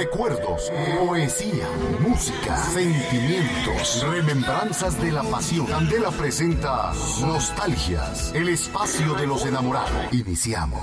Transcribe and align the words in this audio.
recuerdos, 0.00 0.72
poesía, 0.98 1.68
música, 2.00 2.56
sentimientos, 2.56 4.02
remembranzas 4.02 4.98
de 4.98 5.12
la 5.12 5.22
pasión. 5.22 5.66
Candela 5.66 6.10
presenta 6.10 6.94
Nostalgias, 7.20 8.32
el 8.34 8.48
espacio 8.48 9.12
de 9.12 9.26
los 9.26 9.44
enamorados. 9.44 9.90
Iniciamos. 10.10 10.80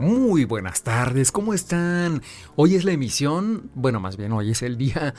Muy 0.00 0.44
buenas 0.44 0.82
tardes, 0.82 1.30
¿cómo 1.30 1.54
están? 1.54 2.22
Hoy 2.56 2.74
es 2.74 2.84
la 2.84 2.90
emisión, 2.90 3.70
bueno, 3.76 4.00
más 4.00 4.16
bien 4.16 4.32
hoy 4.32 4.50
es 4.50 4.62
el 4.62 4.76
día 4.76 5.14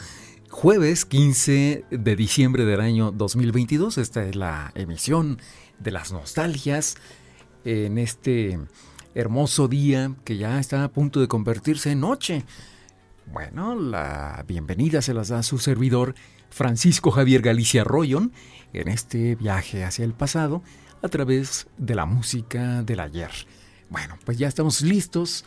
jueves 0.50 1.06
15 1.06 1.86
de 1.90 2.16
diciembre 2.18 2.66
del 2.66 2.82
año 2.82 3.14
2022. 3.14 3.98
Esta 3.98 4.26
es 4.26 4.36
la 4.36 4.74
emisión 4.76 5.40
de 5.80 5.92
las 5.92 6.12
nostalgias 6.12 6.98
en 7.64 7.98
este 7.98 8.60
hermoso 9.18 9.68
día 9.68 10.12
que 10.24 10.38
ya 10.38 10.60
está 10.60 10.84
a 10.84 10.92
punto 10.92 11.20
de 11.20 11.28
convertirse 11.28 11.92
en 11.92 12.02
noche. 12.02 12.44
Bueno, 13.26 13.74
la 13.74 14.46
bienvenida 14.48 15.02
se 15.02 15.16
las 15.16 15.30
da 15.30 15.42
su 15.42 15.58
servidor 15.58 16.14
Francisco 16.52 17.10
Javier 17.10 17.42
Galicia 17.42 17.84
Royon 17.84 18.32
en 18.74 18.88
este 18.88 19.34
viaje 19.34 19.84
hacia 19.84 20.06
el 20.06 20.14
pasado 20.14 20.62
a 21.02 21.08
través 21.08 21.68
de 21.80 21.96
la 21.96 22.06
música 22.06 22.84
del 22.84 23.00
ayer. 23.00 23.32
Bueno, 23.90 24.20
pues 24.24 24.38
ya 24.38 24.48
estamos 24.48 24.84
listos, 24.84 25.46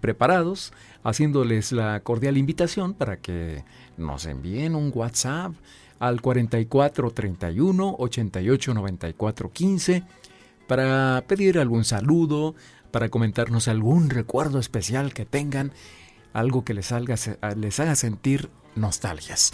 preparados, 0.00 0.72
haciéndoles 1.04 1.72
la 1.72 2.00
cordial 2.00 2.38
invitación 2.38 2.94
para 2.94 3.18
que 3.18 3.64
nos 3.98 4.24
envíen 4.24 4.74
un 4.74 4.90
WhatsApp 4.94 5.52
al 5.98 6.22
44 6.22 7.10
31 7.10 7.96
88 7.98 8.74
94 8.74 9.52
15 9.52 10.04
para 10.70 11.24
pedir 11.26 11.58
algún 11.58 11.84
saludo, 11.84 12.54
para 12.90 13.08
comentarnos 13.08 13.68
algún 13.68 14.10
recuerdo 14.10 14.58
especial 14.58 15.14
que 15.14 15.24
tengan, 15.24 15.72
algo 16.32 16.64
que 16.64 16.74
les, 16.74 16.92
les 17.56 17.80
haga 17.80 17.96
sentir 17.96 18.50
nostalgias. 18.74 19.52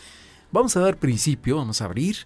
Vamos 0.52 0.77
a 0.77 0.80
dar 0.80 0.97
principio, 0.97 1.56
vamos 1.56 1.80
a 1.80 1.86
abrir 1.86 2.16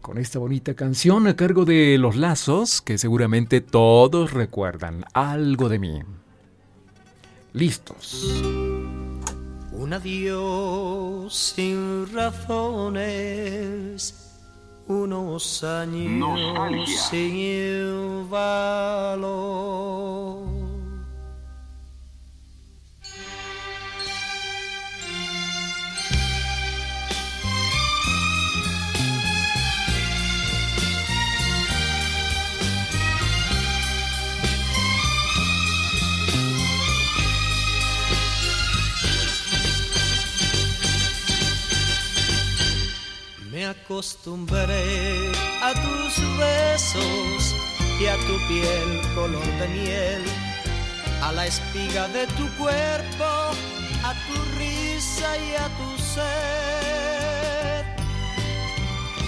con 0.00 0.18
esta 0.18 0.38
bonita 0.38 0.74
canción 0.74 1.26
a 1.26 1.36
cargo 1.36 1.64
de 1.64 1.98
Los 1.98 2.16
Lazos, 2.16 2.80
que 2.80 2.98
seguramente 2.98 3.60
todos 3.60 4.32
recuerdan 4.32 5.04
algo 5.12 5.68
de 5.68 5.78
mí. 5.78 6.00
Listos. 7.52 8.42
Un 9.72 9.92
adiós 9.92 11.34
sin 11.34 12.12
razones 12.12 14.26
unos 14.88 15.64
años 15.64 16.88
sin 17.10 18.30
valor. 18.30 20.55
Acostumbré 43.66 45.32
a 45.62 45.72
tus 45.74 46.38
besos 46.38 47.54
y 48.00 48.06
a 48.06 48.16
tu 48.26 48.36
piel 48.48 49.00
color 49.14 49.46
de 49.58 49.68
miel, 49.68 50.22
a 51.22 51.32
la 51.32 51.46
espiga 51.46 52.08
de 52.08 52.26
tu 52.38 52.48
cuerpo, 52.56 53.24
a 54.04 54.14
tu 54.26 54.58
risa 54.58 55.36
y 55.38 55.54
a 55.56 55.68
tu 55.78 56.02
ser. 56.02 57.84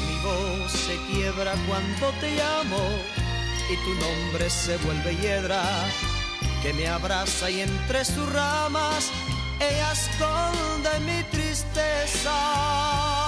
Mi 0.06 0.16
voz 0.22 0.72
se 0.72 0.96
quiebra 1.10 1.54
cuando 1.66 2.10
te 2.20 2.30
llamo 2.36 2.82
y 3.70 3.76
tu 3.84 3.94
nombre 4.06 4.48
se 4.50 4.76
vuelve 4.78 5.16
hiedra 5.16 5.64
que 6.62 6.72
me 6.72 6.88
abraza 6.88 7.50
y 7.50 7.60
entre 7.60 8.04
sus 8.04 8.32
ramas 8.32 9.10
ella 9.60 9.92
esconde 9.92 11.00
mi 11.00 11.22
tristeza. 11.30 13.27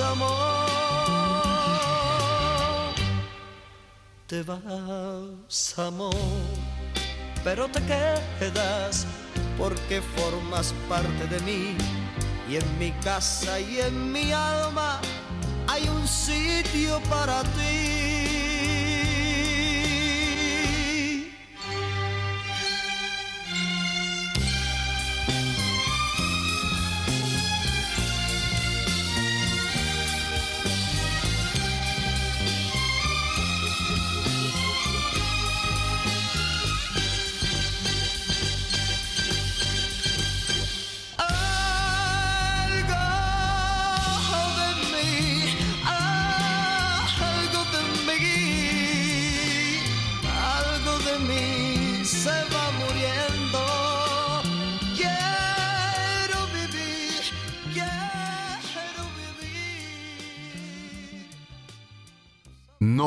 amor. 0.00 0.66
Te 4.26 4.42
vas, 4.42 5.78
amor, 5.78 6.14
pero 7.42 7.68
te 7.68 7.80
quedas 7.82 9.06
porque 9.58 10.00
formas 10.16 10.72
parte 10.88 11.26
de 11.26 11.40
mí. 11.40 11.76
Y 12.48 12.56
en 12.56 12.78
mi 12.78 12.92
casa 13.02 13.60
y 13.60 13.80
en 13.80 14.12
mi 14.12 14.32
alma 14.32 15.00
hay 15.68 15.88
un 15.88 16.06
sitio 16.06 17.00
para 17.08 17.42
ti. 17.42 18.09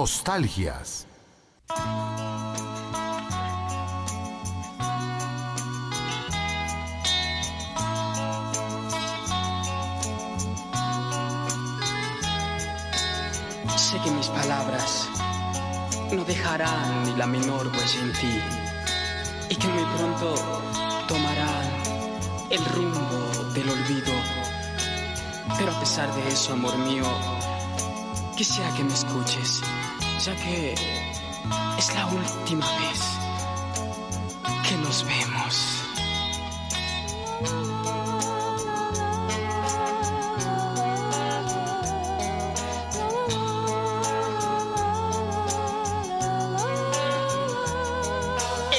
Nostalgias. 0.04 1.08
Sé 13.78 13.98
que 14.04 14.12
mis 14.12 14.28
palabras 14.28 15.08
no 16.12 16.26
dejarán 16.26 17.06
ni 17.06 17.16
la 17.16 17.26
menor 17.26 17.68
huella 17.68 18.00
en 18.02 18.12
ti 18.12 18.42
y 19.52 19.56
que 19.56 19.68
muy 19.70 19.86
pronto 19.96 20.36
tomarán 21.08 21.66
el 22.50 22.66
rumbo 22.76 23.54
del 23.54 23.70
olvido. 23.70 24.14
Pero 25.58 25.72
a 25.72 25.80
pesar 25.80 26.14
de 26.14 26.28
eso, 26.28 26.52
amor 26.52 26.78
mío, 26.80 27.06
quisiera 28.36 28.70
que 28.76 28.84
me 28.84 28.94
escuches 28.94 29.62
ya 30.26 30.36
que 30.36 30.74
es 31.78 31.96
la 31.96 32.06
última 32.06 32.66
vez 32.78 33.02
que 34.66 34.76
nos 34.78 35.04
vemos. 35.04 35.84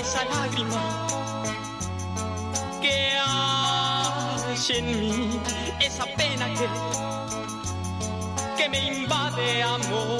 Esa 0.00 0.24
lágrima 0.24 0.82
que 2.80 3.18
hay 3.18 4.78
en 4.78 5.00
mí, 5.00 5.40
esa 5.80 6.04
pena 6.16 6.46
que, 6.54 6.68
que 8.56 8.68
me 8.70 8.78
invade 8.94 9.62
amor, 9.62 10.13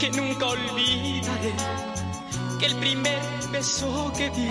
Porque 0.00 0.16
nunca 0.16 0.46
olvidaré 0.46 1.52
que 2.58 2.64
el 2.64 2.76
primer 2.76 3.20
beso 3.52 4.10
que 4.16 4.30
di 4.30 4.48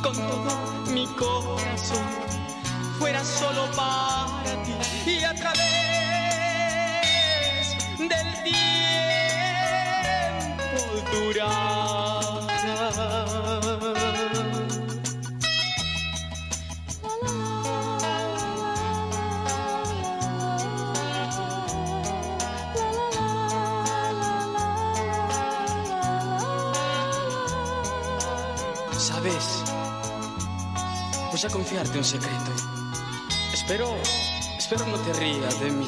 con 0.00 0.14
todo 0.14 0.84
mi 0.92 1.08
corazón 1.08 2.06
fuera 3.00 3.24
solo 3.24 3.68
para 3.74 4.62
ti 4.62 4.74
y 5.10 5.24
a 5.24 5.34
través 5.34 5.58
del 7.98 8.44
tiempo 8.44 8.54
durará. 11.10 11.83
A 31.44 31.48
confiarte 31.50 31.98
un 31.98 32.04
secreto. 32.04 32.52
Espero, 33.52 33.94
espero 34.56 34.86
no 34.86 34.96
te 34.96 35.12
rías 35.12 35.60
de 35.60 35.70
mí. 35.70 35.86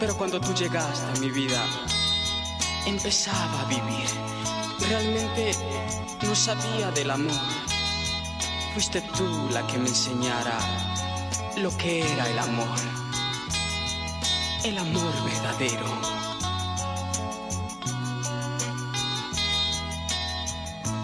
Pero 0.00 0.16
cuando 0.16 0.40
tú 0.40 0.52
llegaste 0.54 1.06
a 1.06 1.20
mi 1.20 1.30
vida, 1.30 1.64
empezaba 2.84 3.60
a 3.60 3.64
vivir. 3.66 4.08
Realmente 4.88 5.52
no 6.22 6.34
sabía 6.34 6.90
del 6.90 7.12
amor. 7.12 7.40
Fuiste 8.74 9.02
tú 9.02 9.48
la 9.52 9.64
que 9.68 9.78
me 9.78 9.88
enseñara 9.88 10.58
lo 11.58 11.70
que 11.76 12.00
era 12.12 12.28
el 12.28 12.40
amor. 12.40 12.78
El 14.64 14.78
amor 14.78 15.12
verdadero. 15.24 15.86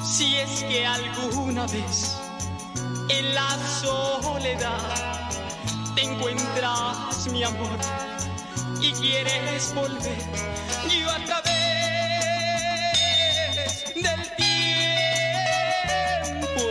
Si 0.03 0.35
es 0.35 0.65
que 0.65 0.85
alguna 0.85 1.65
vez 1.69 2.24
en 3.09 3.35
la 3.35 3.59
soledad. 3.81 5.31
Te 5.95 6.03
encuentras 6.03 7.27
mi 7.31 7.43
amor 7.45 7.79
y 8.81 8.93
quieres 8.93 9.75
volver, 9.75 10.19
yo 10.89 11.11
a 11.11 11.19
través 11.25 11.55
del 13.95 14.31
tiempo 14.37 15.65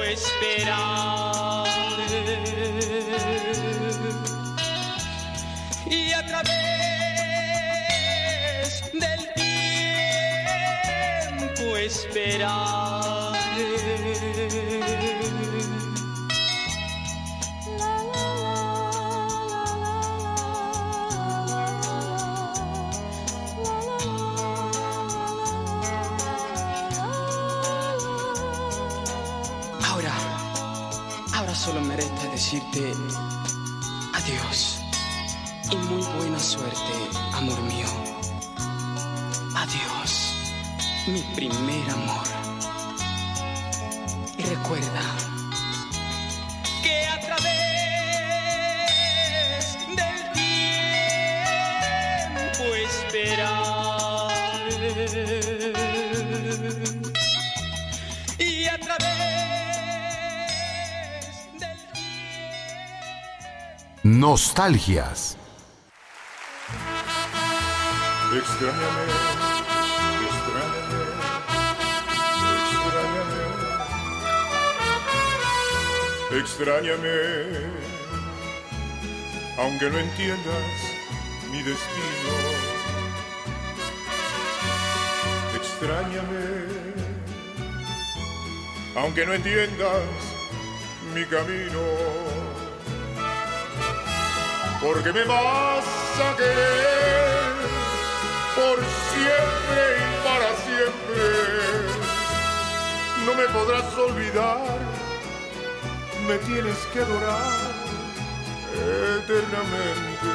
esperaré. 0.03 1.73
Y 5.89 6.13
a 6.13 6.25
través 6.25 6.53
del 8.93 9.33
tiempo 11.35 11.77
esperaré. 11.77 12.82
Adiós 34.13 34.79
y 35.71 35.75
muy 35.75 36.03
buena 36.17 36.39
suerte, 36.39 36.93
amor 37.33 37.59
mío. 37.63 37.87
Adiós, 39.55 40.35
mi 41.07 41.21
primer 41.35 41.89
amor. 41.89 42.27
Y 44.37 44.43
recuerda 44.43 45.01
Nostalgias. 64.23 65.35
Extrañame, 68.41 69.05
extrañame, 70.27 71.01
extrañame, 72.71 73.41
extrañame, 76.39 77.17
aunque 79.57 79.87
no 79.89 79.97
entiendas 79.99 80.71
mi 81.51 81.61
destino. 81.61 82.33
Extrañame, 85.59 86.45
aunque 88.95 89.25
no 89.25 89.33
entiendas 89.33 90.05
mi 91.13 91.25
camino 91.25 92.32
porque 94.83 95.13
me 95.13 95.23
vas 95.23 95.85
a 96.19 96.35
querer 96.35 97.53
por 98.53 98.77
siempre 99.11 99.81
y 99.97 100.23
para 100.27 100.49
siempre. 100.65 101.23
No 103.25 103.33
me 103.33 103.45
podrás 103.47 103.93
olvidar, 103.97 104.79
me 106.27 106.37
tienes 106.39 106.77
que 106.91 106.99
adorar 106.99 107.61
eternamente. 109.19 110.31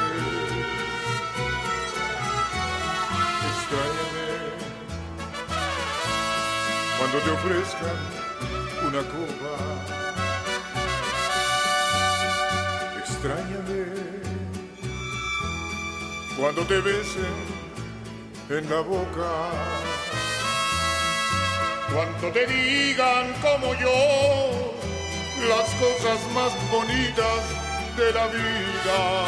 Extrañame 3.51 4.29
cuando 6.97 7.17
te 7.19 7.29
ofrezcan 7.29 7.99
una 8.87 9.01
copa. 9.13 9.55
Extrañame 12.99 13.68
cuando 16.39 16.61
te 16.63 16.79
besen 16.79 17.35
en 18.49 18.69
la 18.69 18.79
boca. 18.79 19.31
Cuando 21.93 22.31
te 22.31 22.47
digan 22.47 23.33
como 23.41 23.73
yo 23.75 24.73
las 25.49 25.69
cosas 25.75 26.19
más 26.33 26.51
bonitas 26.71 27.41
de 27.97 28.13
la 28.13 28.27
vida. 28.27 29.25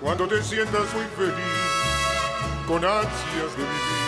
Cuando 0.00 0.26
te 0.26 0.42
sientas 0.42 0.92
muy 0.94 1.04
feliz 1.16 1.62
con 2.66 2.84
ansias 2.84 3.52
de 3.56 3.64
vivir. 3.72 4.02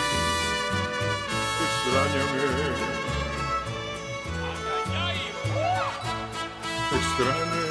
Extrañame. 1.65 2.95
Extrañame. 6.97 7.64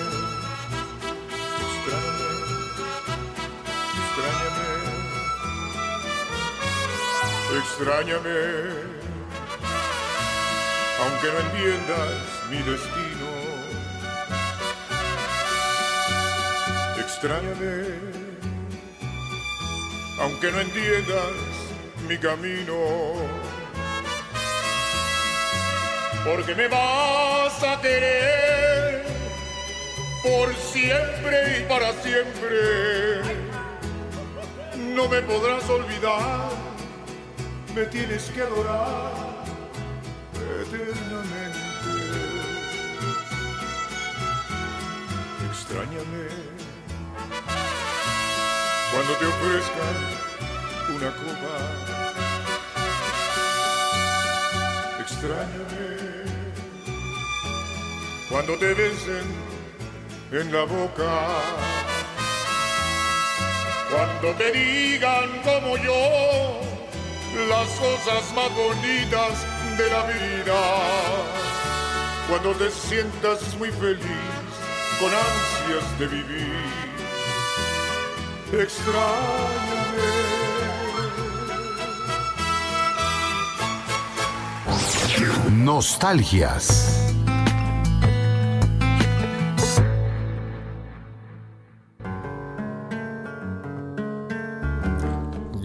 Extrañame. 7.59 8.95
Aunque 11.01 11.27
no 11.33 11.39
entiendas 11.41 12.11
mi 12.51 12.57
destino. 12.59 13.35
Extrañame, 16.99 17.85
aunque 20.21 20.51
no 20.51 20.61
entiendas 20.61 21.33
mi 22.09 22.19
camino. 22.19 22.75
Porque 26.25 26.55
me 26.55 26.69
vas 26.69 27.63
a 27.63 27.81
querer 27.81 29.05
por 30.23 30.55
siempre 30.57 31.61
y 31.61 31.69
para 31.69 31.93
siempre. 32.03 33.23
No 34.95 35.09
me 35.09 35.21
podrás 35.23 35.69
olvidar, 35.69 36.51
me 37.75 37.87
tienes 37.87 38.31
que 38.31 38.41
adorar 38.41 39.13
eternamente. 40.63 41.59
Extrañame 45.51 46.29
cuando 48.93 49.13
te 49.15 49.27
ofrezcan 49.27 49.97
una 50.95 51.11
copa. 51.23 51.55
Extrañame 55.01 55.89
cuando 58.31 58.57
te 58.57 58.75
besen 58.75 59.27
en 60.31 60.53
la 60.53 60.65
boca. 60.65 61.29
Cuando 63.91 64.33
te 64.39 64.53
digan 64.53 65.29
como 65.43 65.77
yo 65.79 66.64
las 67.49 67.69
cosas 67.79 68.33
más 68.35 68.51
bonitas 68.55 69.45
de 69.77 69.91
la 69.91 70.03
vida. 70.07 70.61
Cuando 72.29 72.53
te 72.53 72.71
sientas 72.71 73.55
muy 73.59 73.71
feliz 73.71 74.01
con 74.99 75.11
ansias 75.13 75.99
de 75.99 76.07
vivir. 76.07 76.55
Extrañame. 78.53 79.75
Nostalgias. 85.51 87.04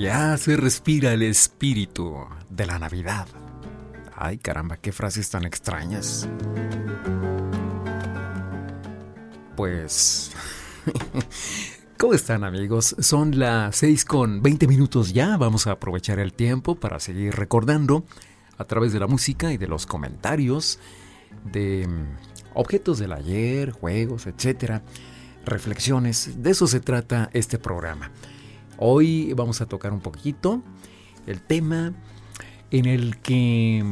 Se 0.09 0.57
respira 0.57 1.13
el 1.13 1.21
espíritu 1.21 2.25
de 2.49 2.65
la 2.65 2.79
Navidad. 2.79 3.27
Ay, 4.15 4.39
caramba, 4.39 4.77
qué 4.77 4.91
frases 4.91 5.29
tan 5.29 5.45
extrañas. 5.45 6.27
Pues... 9.55 10.31
¿Cómo 11.99 12.13
están 12.13 12.43
amigos? 12.43 12.95
Son 12.99 13.37
las 13.37 13.75
6 13.75 14.05
con 14.05 14.41
20 14.41 14.67
minutos 14.67 15.13
ya. 15.13 15.37
Vamos 15.37 15.67
a 15.67 15.73
aprovechar 15.73 16.17
el 16.17 16.33
tiempo 16.33 16.73
para 16.75 16.99
seguir 16.99 17.35
recordando 17.35 18.03
a 18.57 18.65
través 18.65 18.93
de 18.93 18.99
la 18.99 19.07
música 19.07 19.53
y 19.53 19.57
de 19.57 19.67
los 19.67 19.85
comentarios 19.85 20.79
de 21.51 21.87
mm, 21.87 22.55
objetos 22.55 22.97
del 22.97 23.13
ayer, 23.13 23.71
juegos, 23.71 24.25
etcétera, 24.25 24.81
reflexiones. 25.45 26.41
De 26.41 26.49
eso 26.49 26.65
se 26.65 26.79
trata 26.79 27.29
este 27.33 27.59
programa. 27.59 28.11
Hoy 28.81 29.33
vamos 29.33 29.59
a 29.59 29.65
tocar 29.65 29.91
un 29.91 29.99
poquito 29.99 30.61
el 31.27 31.41
tema 31.41 31.91
en 32.71 32.85
el 32.85 33.17
que 33.17 33.83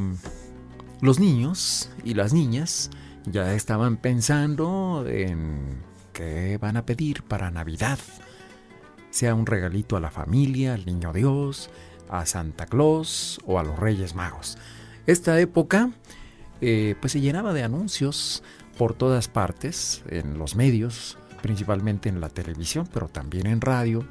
los 1.01 1.19
niños 1.19 1.89
y 2.05 2.13
las 2.13 2.31
niñas 2.31 2.89
ya 3.25 3.53
estaban 3.53 3.97
pensando 3.97 5.03
en 5.05 5.83
qué 6.13 6.57
van 6.57 6.77
a 6.77 6.85
pedir 6.85 7.23
para 7.23 7.51
Navidad. 7.51 7.99
Sea 9.09 9.35
un 9.35 9.45
regalito 9.45 9.97
a 9.97 9.99
la 9.99 10.09
familia, 10.09 10.75
al 10.75 10.85
niño 10.85 11.11
Dios, 11.11 11.69
a 12.07 12.25
Santa 12.25 12.65
Claus 12.65 13.41
o 13.45 13.59
a 13.59 13.65
los 13.65 13.77
Reyes 13.77 14.15
Magos. 14.15 14.57
Esta 15.05 15.37
época 15.41 15.91
eh, 16.61 16.95
pues 17.01 17.11
se 17.11 17.19
llenaba 17.19 17.51
de 17.51 17.63
anuncios 17.63 18.41
por 18.77 18.93
todas 18.93 19.27
partes, 19.27 20.01
en 20.07 20.37
los 20.37 20.55
medios, 20.55 21.17
principalmente 21.41 22.07
en 22.07 22.21
la 22.21 22.29
televisión, 22.29 22.87
pero 22.93 23.09
también 23.09 23.47
en 23.47 23.59
radio 23.59 24.07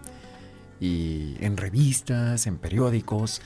y 0.80 1.37
en 1.40 1.56
revistas, 1.56 2.47
en 2.47 2.59
periódicos, 2.59 3.40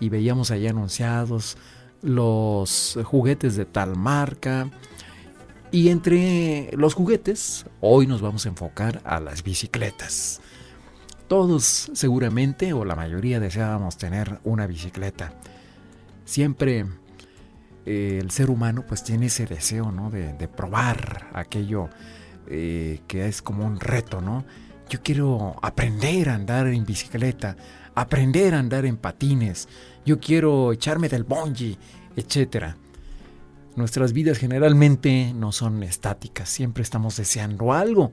y 0.00 0.08
veíamos 0.08 0.50
ahí 0.50 0.66
anunciados 0.66 1.56
los 2.02 2.98
juguetes 3.04 3.56
de 3.56 3.64
tal 3.64 3.96
marca. 3.96 4.70
Y 5.70 5.90
entre 5.90 6.70
los 6.72 6.94
juguetes, 6.94 7.66
hoy 7.80 8.06
nos 8.06 8.22
vamos 8.22 8.46
a 8.46 8.48
enfocar 8.48 9.00
a 9.04 9.20
las 9.20 9.42
bicicletas. 9.42 10.40
Todos 11.26 11.90
seguramente, 11.92 12.72
o 12.72 12.84
la 12.84 12.96
mayoría, 12.96 13.38
deseábamos 13.38 13.98
tener 13.98 14.40
una 14.44 14.66
bicicleta. 14.66 15.34
Siempre 16.24 16.86
eh, 17.84 18.18
el 18.20 18.30
ser 18.30 18.50
humano 18.50 18.84
pues 18.86 19.02
tiene 19.02 19.26
ese 19.26 19.46
deseo, 19.46 19.92
¿no? 19.92 20.10
De, 20.10 20.48
probar 20.48 21.28
aquello 21.32 21.88
eh, 22.46 23.00
que 23.06 23.28
es 23.28 23.40
como 23.40 23.66
un 23.66 23.80
reto, 23.80 24.20
¿no? 24.20 24.44
Yo 24.88 25.02
quiero 25.02 25.56
aprender 25.62 26.30
a 26.30 26.34
andar 26.34 26.66
en 26.68 26.86
bicicleta, 26.86 27.56
aprender 27.94 28.54
a 28.54 28.58
andar 28.58 28.86
en 28.86 28.96
patines, 28.96 29.68
yo 30.06 30.18
quiero 30.18 30.72
echarme 30.72 31.08
del 31.08 31.24
bungee, 31.24 31.76
etc. 32.16 32.74
Nuestras 33.76 34.12
vidas 34.12 34.38
generalmente 34.38 35.32
no 35.34 35.52
son 35.52 35.82
estáticas, 35.82 36.48
siempre 36.48 36.82
estamos 36.82 37.16
deseando 37.16 37.72
algo. 37.72 38.12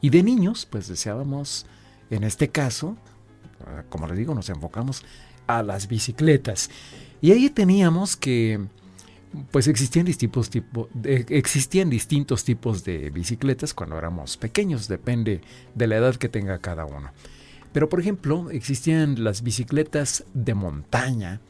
Y 0.00 0.10
de 0.10 0.22
niños, 0.22 0.66
pues 0.66 0.88
deseábamos, 0.88 1.66
en 2.10 2.24
este 2.24 2.48
caso, 2.48 2.96
ah, 3.64 3.84
como 3.88 4.06
les 4.06 4.18
digo, 4.18 4.34
nos 4.34 4.48
enfocamos 4.48 5.04
a 5.46 5.62
las 5.62 5.88
bicicletas. 5.88 6.70
Y 7.20 7.32
ahí 7.32 7.50
teníamos 7.50 8.16
que 8.16 8.66
pues 9.50 9.68
existían 9.68 10.06
distintos, 10.06 10.50
existían 11.28 11.90
distintos 11.90 12.44
tipos 12.44 12.84
de 12.84 13.10
bicicletas 13.10 13.74
cuando 13.74 13.98
éramos 13.98 14.36
pequeños, 14.36 14.88
depende 14.88 15.40
de 15.74 15.86
la 15.86 15.96
edad 15.96 16.16
que 16.16 16.28
tenga 16.28 16.58
cada 16.58 16.84
uno. 16.84 17.10
Pero 17.72 17.88
por 17.88 18.00
ejemplo, 18.00 18.50
existían 18.50 19.22
las 19.22 19.42
bicicletas 19.42 20.24
de 20.34 20.54
montaña, 20.54 21.40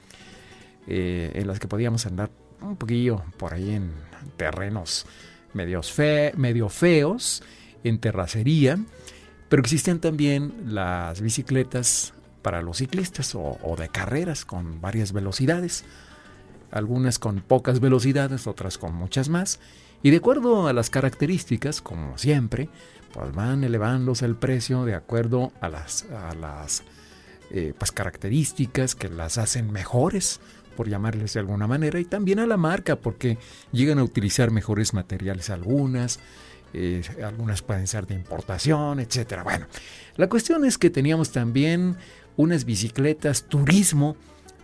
eh, 0.87 1.33
en 1.35 1.47
las 1.47 1.61
que 1.61 1.69
podíamos 1.69 2.07
andar 2.07 2.31
un 2.61 2.77
poquillo 2.77 3.23
por 3.37 3.55
ahí 3.55 3.71
en 3.71 3.93
terrenos 4.37 5.07
medios 5.55 5.93
fe, 5.93 6.33
medio 6.37 6.69
feos, 6.69 7.43
en 7.85 7.99
terracería, 7.99 8.79
pero 9.49 9.61
existían 9.61 10.01
también 10.01 10.53
las 10.67 11.21
bicicletas 11.21 12.13
para 12.43 12.63
los 12.63 12.79
ciclistas 12.79 13.35
o 13.35 13.77
de 13.79 13.89
carreras 13.89 14.45
con 14.45 14.81
varias 14.81 15.13
velocidades 15.13 15.85
algunas 16.71 17.19
con 17.19 17.41
pocas 17.41 17.81
velocidades, 17.81 18.47
otras 18.47 18.79
con 18.79 18.95
muchas 18.95 19.29
más, 19.29 19.61
y 20.03 20.11
de 20.11 20.19
acuerdo 20.19 20.69
a 20.69 20.73
las 20.73 20.91
características, 20.91 21.81
como 21.81 22.17
siempre, 22.19 22.69
pues 23.13 23.35
van 23.35 23.65
elevándose 23.65 24.27
el 24.27 24.37
precio 24.37 24.85
de 24.85 24.95
acuerdo 24.95 25.53
a 25.61 25.69
las, 25.69 26.05
a 26.11 26.35
las 26.35 26.83
eh, 27.51 27.73
pues 27.77 27.91
características 27.91 28.95
que 28.95 29.09
las 29.09 29.39
hacen 29.39 29.73
mejores, 29.73 30.41
por 30.77 30.89
llamarles 30.89 31.33
de 31.33 31.41
alguna 31.41 31.67
manera, 31.67 31.99
y 31.99 32.05
también 32.05 32.39
a 32.39 32.47
la 32.47 32.57
marca, 32.57 32.97
porque 32.97 33.39
llegan 33.73 33.99
a 33.99 34.05
utilizar 34.05 34.51
mejores 34.53 34.95
materiales 34.95 35.51
algunas, 35.51 36.21
eh, 36.73 37.03
algunas 37.25 37.63
pueden 37.63 37.87
ser 37.87 38.07
de 38.07 38.15
importación, 38.15 39.01
etc. 39.01 39.43
Bueno, 39.43 39.67
la 40.17 40.29
cuestión 40.29 40.65
es 40.65 40.79
que 40.79 40.91
teníamos 40.91 41.33
también 41.33 41.97
unas 42.37 42.65
bicicletas 42.65 43.45
turismo, 43.49 44.17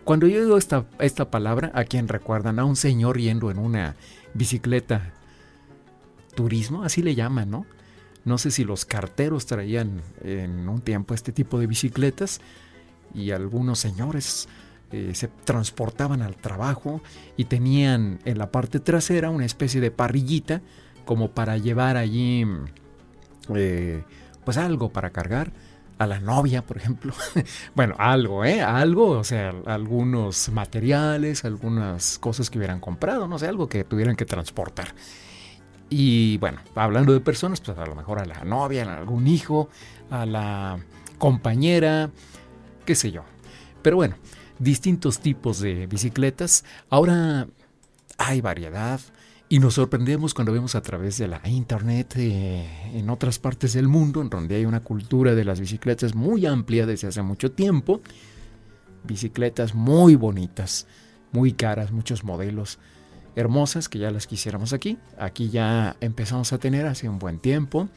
cuando 0.05 0.27
yo 0.27 0.41
digo 0.43 0.59
esta, 0.59 0.87
esta 0.99 1.31
palabra, 1.31 1.71
¿a 1.75 1.85
quién 1.85 2.09
recuerdan? 2.09 2.59
A 2.59 2.65
un 2.65 2.77
señor 2.77 3.19
yendo 3.19 3.51
en 3.51 3.59
una 3.59 3.97
bicicleta. 4.35 5.13
Turismo, 6.35 6.83
así 6.83 7.03
le 7.03 7.15
llaman, 7.15 7.51
¿no? 7.51 7.67
No 8.25 8.39
sé 8.39 8.51
si 8.51 8.65
los 8.65 8.85
carteros 8.85 9.47
traían 9.47 10.03
en 10.23 10.69
un 10.69 10.81
tiempo 10.81 11.15
este 11.15 11.31
tipo 11.31 11.61
de 11.61 11.67
bicicletas 11.67 12.41
y 13.15 13.31
algunos 13.31 13.79
señores 13.79 14.49
eh, 14.91 15.13
se 15.15 15.29
transportaban 15.29 16.23
al 16.23 16.37
trabajo 16.37 17.03
y 17.37 17.45
tenían 17.45 18.19
en 18.25 18.39
la 18.39 18.51
parte 18.51 18.81
trasera 18.81 19.31
una 19.31 19.45
especie 19.45 19.81
de 19.81 19.91
parrillita 19.91 20.63
como 21.05 21.31
para 21.33 21.59
llevar 21.59 21.97
allí 21.97 22.47
eh, 23.55 24.03
pues 24.45 24.57
algo 24.57 24.91
para 24.91 25.11
cargar 25.11 25.53
a 25.99 26.07
la 26.07 26.21
novia, 26.21 26.63
por 26.63 26.77
ejemplo. 26.77 27.15
bueno, 27.75 27.95
algo, 27.99 28.45
¿eh? 28.45 28.63
Algo, 28.63 29.11
o 29.11 29.25
sea, 29.25 29.55
algunos 29.67 30.49
materiales, 30.51 31.45
algunas 31.45 32.19
cosas 32.19 32.51
que 32.51 32.59
hubieran 32.59 32.81
comprado, 32.81 33.29
no 33.29 33.39
sé, 33.39 33.47
algo 33.47 33.69
que 33.69 33.85
tuvieran 33.85 34.17
que 34.17 34.25
transportar. 34.25 34.95
Y 35.91 36.39
bueno, 36.39 36.59
hablando 36.75 37.13
de 37.13 37.21
personas, 37.21 37.61
pues 37.61 37.79
a 37.79 37.87
lo 37.87 37.95
mejor 37.95 38.19
a 38.19 38.25
la 38.25 38.45
novia, 38.45 38.85
a 38.85 38.97
algún 38.99 39.27
hijo, 39.27 39.69
a 40.11 40.27
la 40.27 40.79
compañera, 41.19 42.11
qué 42.85 42.95
sé 42.95 43.13
yo. 43.13 43.23
Pero 43.83 43.97
bueno, 43.97 44.17
distintos 44.59 45.21
tipos 45.21 45.61
de 45.61 45.87
bicicletas. 45.87 46.65
Ahora 46.91 47.47
hay 48.19 48.41
variedad 48.41 49.01
y 49.55 49.61
nos 49.61 49.75
sorprendemos 49.75 50.35
cuando 50.35 50.53
vemos 50.53 50.75
a 50.75 50.83
través 50.83 51.17
de 51.19 51.29
la 51.29 51.41
internet 51.45 52.15
eh, 52.17 52.91
en 52.93 53.09
otras 53.09 53.39
partes 53.39 53.73
del 53.73 53.87
mundo, 53.87 54.21
en 54.21 54.29
donde 54.29 54.57
hay 54.57 54.65
una 54.65 54.81
cultura 54.81 55.37
de 55.37 55.45
las 55.45 55.61
bicicletas 55.61 56.17
muy 56.17 56.45
amplia 56.45 56.87
desde 56.87 57.07
hace 57.07 57.23
mucho 57.23 57.53
tiempo. 57.53 58.01
Bicicletas 59.05 59.73
muy 59.73 60.17
bonitas, 60.17 60.89
muy 61.31 61.53
caras, 61.53 61.93
muchos 61.93 62.25
modelos 62.25 62.81
hermosas 63.37 63.89
que 63.89 64.01
ya 64.01 64.11
las 64.11 64.27
quisiéramos 64.27 64.73
aquí. 64.73 64.99
Aquí 65.21 65.51
ya 65.51 65.95
empezamos 66.01 66.53
a 66.53 66.59
tener 66.59 66.87
hace 66.87 67.09
un 67.09 67.21
buen 67.21 67.39
tiempo 67.39 67.89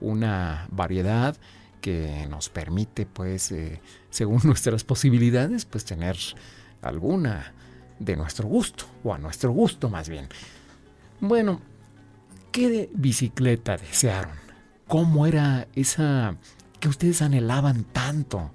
una 0.00 0.66
variedad 0.72 1.36
que 1.80 2.26
nos 2.28 2.48
permite, 2.48 3.06
pues, 3.06 3.52
eh, 3.52 3.80
según 4.10 4.40
nuestras 4.46 4.82
posibilidades, 4.82 5.64
pues 5.64 5.84
tener 5.84 6.16
alguna 6.82 7.54
de 8.00 8.16
nuestro 8.16 8.48
gusto, 8.48 8.86
o 9.04 9.14
a 9.14 9.18
nuestro 9.18 9.52
gusto 9.52 9.88
más 9.88 10.08
bien. 10.08 10.28
Bueno, 11.20 11.60
¿qué 12.52 12.90
bicicleta 12.94 13.76
desearon? 13.76 14.36
¿Cómo 14.86 15.26
era 15.26 15.66
esa 15.74 16.36
que 16.78 16.88
ustedes 16.88 17.22
anhelaban 17.22 17.84
tanto? 17.84 18.52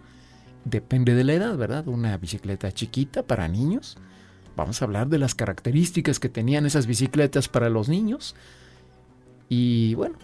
Depende 0.64 1.14
de 1.14 1.26
la 1.26 1.34
edad, 1.34 1.58
¿verdad? 1.58 1.88
Una 1.90 2.18
bicicleta 2.18 2.72
chiquita 2.72 3.24
para 3.24 3.50
niños. 3.50 3.98
Vamos 4.56 4.82
a 4.82 4.86
hablar 4.86 5.10
de 5.10 5.18
las 5.18 5.36
características 5.36 6.22
que 6.22 6.30
tenían 6.30 6.66
esas 6.66 6.88
bicicletas 6.88 7.50
para 7.50 7.70
los 7.70 7.90
niños. 7.90 8.34
Y 9.50 9.96
bueno, 9.96 10.16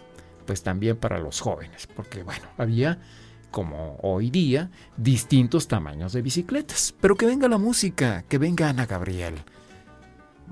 pues 0.46 0.62
también 0.62 0.96
para 0.96 1.18
los 1.18 1.40
jóvenes, 1.40 1.88
porque 1.94 2.22
bueno, 2.22 2.46
había 2.56 2.98
como 3.50 3.98
hoy 4.02 4.30
día 4.30 4.70
distintos 4.96 5.68
tamaños 5.68 6.14
de 6.14 6.22
bicicletas. 6.22 6.94
Pero 7.02 7.16
que 7.16 7.26
venga 7.26 7.48
la 7.48 7.58
música, 7.58 8.24
que 8.28 8.38
venga 8.38 8.70
Ana 8.70 8.86
Gabriel. 8.86 9.34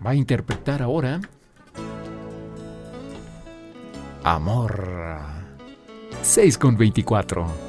Va 0.05 0.11
a 0.11 0.17
interpretar 0.17 0.83
ahora 0.83 1.21
Amor 4.31 5.17
6 6.21 6.59
con 6.59 6.77
24. 6.77 7.68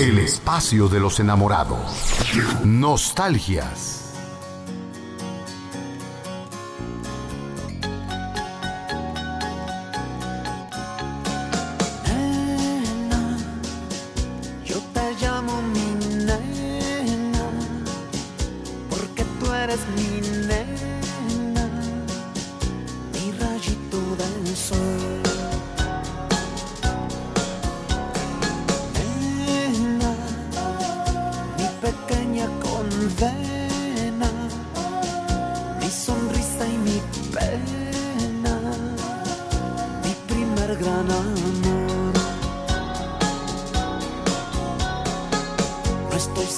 El 0.00 0.18
espacio 0.18 0.88
de 0.88 1.00
los 1.00 1.18
enamorados. 1.18 1.80
Nostalgias. 2.64 3.97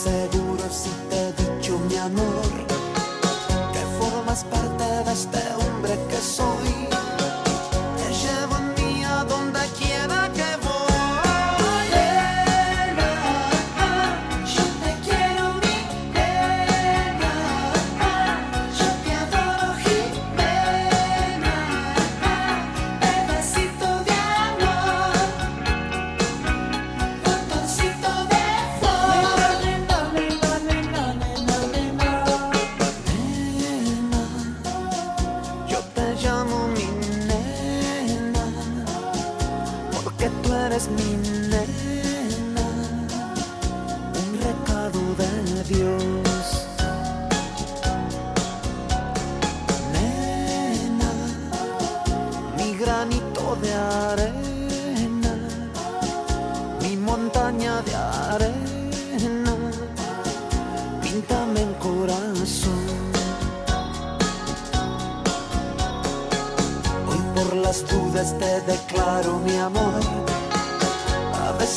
seguros 0.02 0.86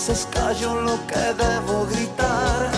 veces 0.08 0.28
callo 0.34 0.82
lo 0.82 0.98
que 1.08 1.34
debo 1.42 1.86
gritar. 1.86 2.73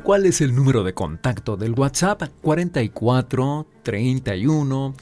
¿Cuál 0.00 0.24
es 0.24 0.40
el 0.40 0.54
número 0.54 0.84
de 0.84 0.94
contacto 0.94 1.58
del 1.58 1.78
WhatsApp? 1.78 2.22
44 2.40 3.66
31 3.82 4.94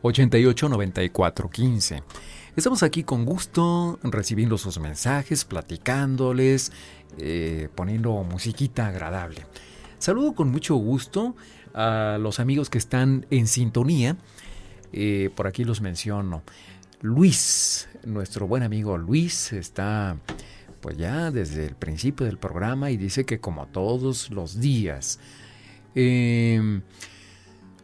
88 0.00 0.68
94 0.70 1.50
15. 1.50 2.02
Estamos 2.56 2.82
aquí 2.82 3.04
con 3.04 3.26
gusto 3.26 3.98
recibiendo 4.02 4.56
sus 4.56 4.78
mensajes, 4.78 5.44
platicándoles, 5.44 6.72
eh, 7.18 7.68
poniendo 7.74 8.24
musiquita 8.24 8.86
agradable. 8.86 9.44
Saludo 9.98 10.34
con 10.34 10.50
mucho 10.50 10.76
gusto 10.76 11.36
a 11.74 12.16
los 12.18 12.40
amigos 12.40 12.70
que 12.70 12.78
están 12.78 13.26
en 13.30 13.48
sintonía. 13.48 14.16
Eh, 14.94 15.28
por 15.36 15.46
aquí 15.46 15.64
los 15.64 15.82
menciono. 15.82 16.42
Luis, 17.02 17.88
nuestro 18.06 18.46
buen 18.46 18.62
amigo 18.62 18.96
Luis, 18.96 19.52
está 19.52 20.16
pues 20.88 20.96
ya 20.96 21.30
desde 21.30 21.66
el 21.66 21.74
principio 21.74 22.24
del 22.24 22.38
programa 22.38 22.90
y 22.90 22.96
dice 22.96 23.26
que 23.26 23.40
como 23.40 23.66
todos 23.66 24.30
los 24.30 24.58
días. 24.58 25.20
Em, 25.94 26.80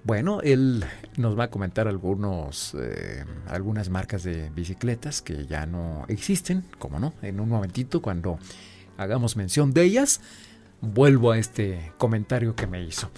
bueno, 0.04 0.40
él 0.40 0.86
nos 1.18 1.38
va 1.38 1.44
a 1.44 1.50
comentar 1.50 1.86
algunos, 1.86 2.74
eh, 2.80 3.26
algunas 3.46 3.90
marcas 3.90 4.22
de 4.22 4.48
bicicletas 4.48 5.20
que 5.20 5.44
ya 5.44 5.66
no 5.66 6.06
existen, 6.08 6.64
como 6.78 6.98
no, 6.98 7.12
en 7.20 7.40
un 7.40 7.50
momentito 7.50 8.00
cuando 8.00 8.38
hagamos 8.96 9.36
mención 9.36 9.74
de 9.74 9.82
ellas, 9.82 10.22
vuelvo 10.80 11.32
a 11.32 11.36
este 11.36 11.92
comentario 11.98 12.56
que 12.56 12.66
me 12.66 12.82
hizo. 12.82 13.10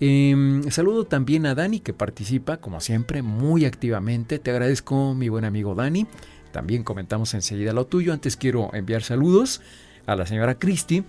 Em, 0.00 0.68
saludo 0.72 1.06
también 1.06 1.46
a 1.46 1.54
Dani 1.54 1.78
que 1.78 1.94
participa, 1.94 2.56
como 2.56 2.80
siempre, 2.80 3.22
muy 3.22 3.64
activamente. 3.64 4.40
Te 4.40 4.50
agradezco, 4.50 5.14
mi 5.14 5.28
buen 5.28 5.44
amigo 5.44 5.76
Dani. 5.76 6.08
También 6.52 6.84
comentamos 6.84 7.34
enseguida 7.34 7.72
lo 7.72 7.86
tuyo. 7.86 8.12
Antes 8.12 8.36
quiero 8.36 8.74
enviar 8.74 9.02
saludos 9.02 9.60
a 10.06 10.16
la 10.16 10.26
señora 10.26 10.58
Cristi. 10.58 11.04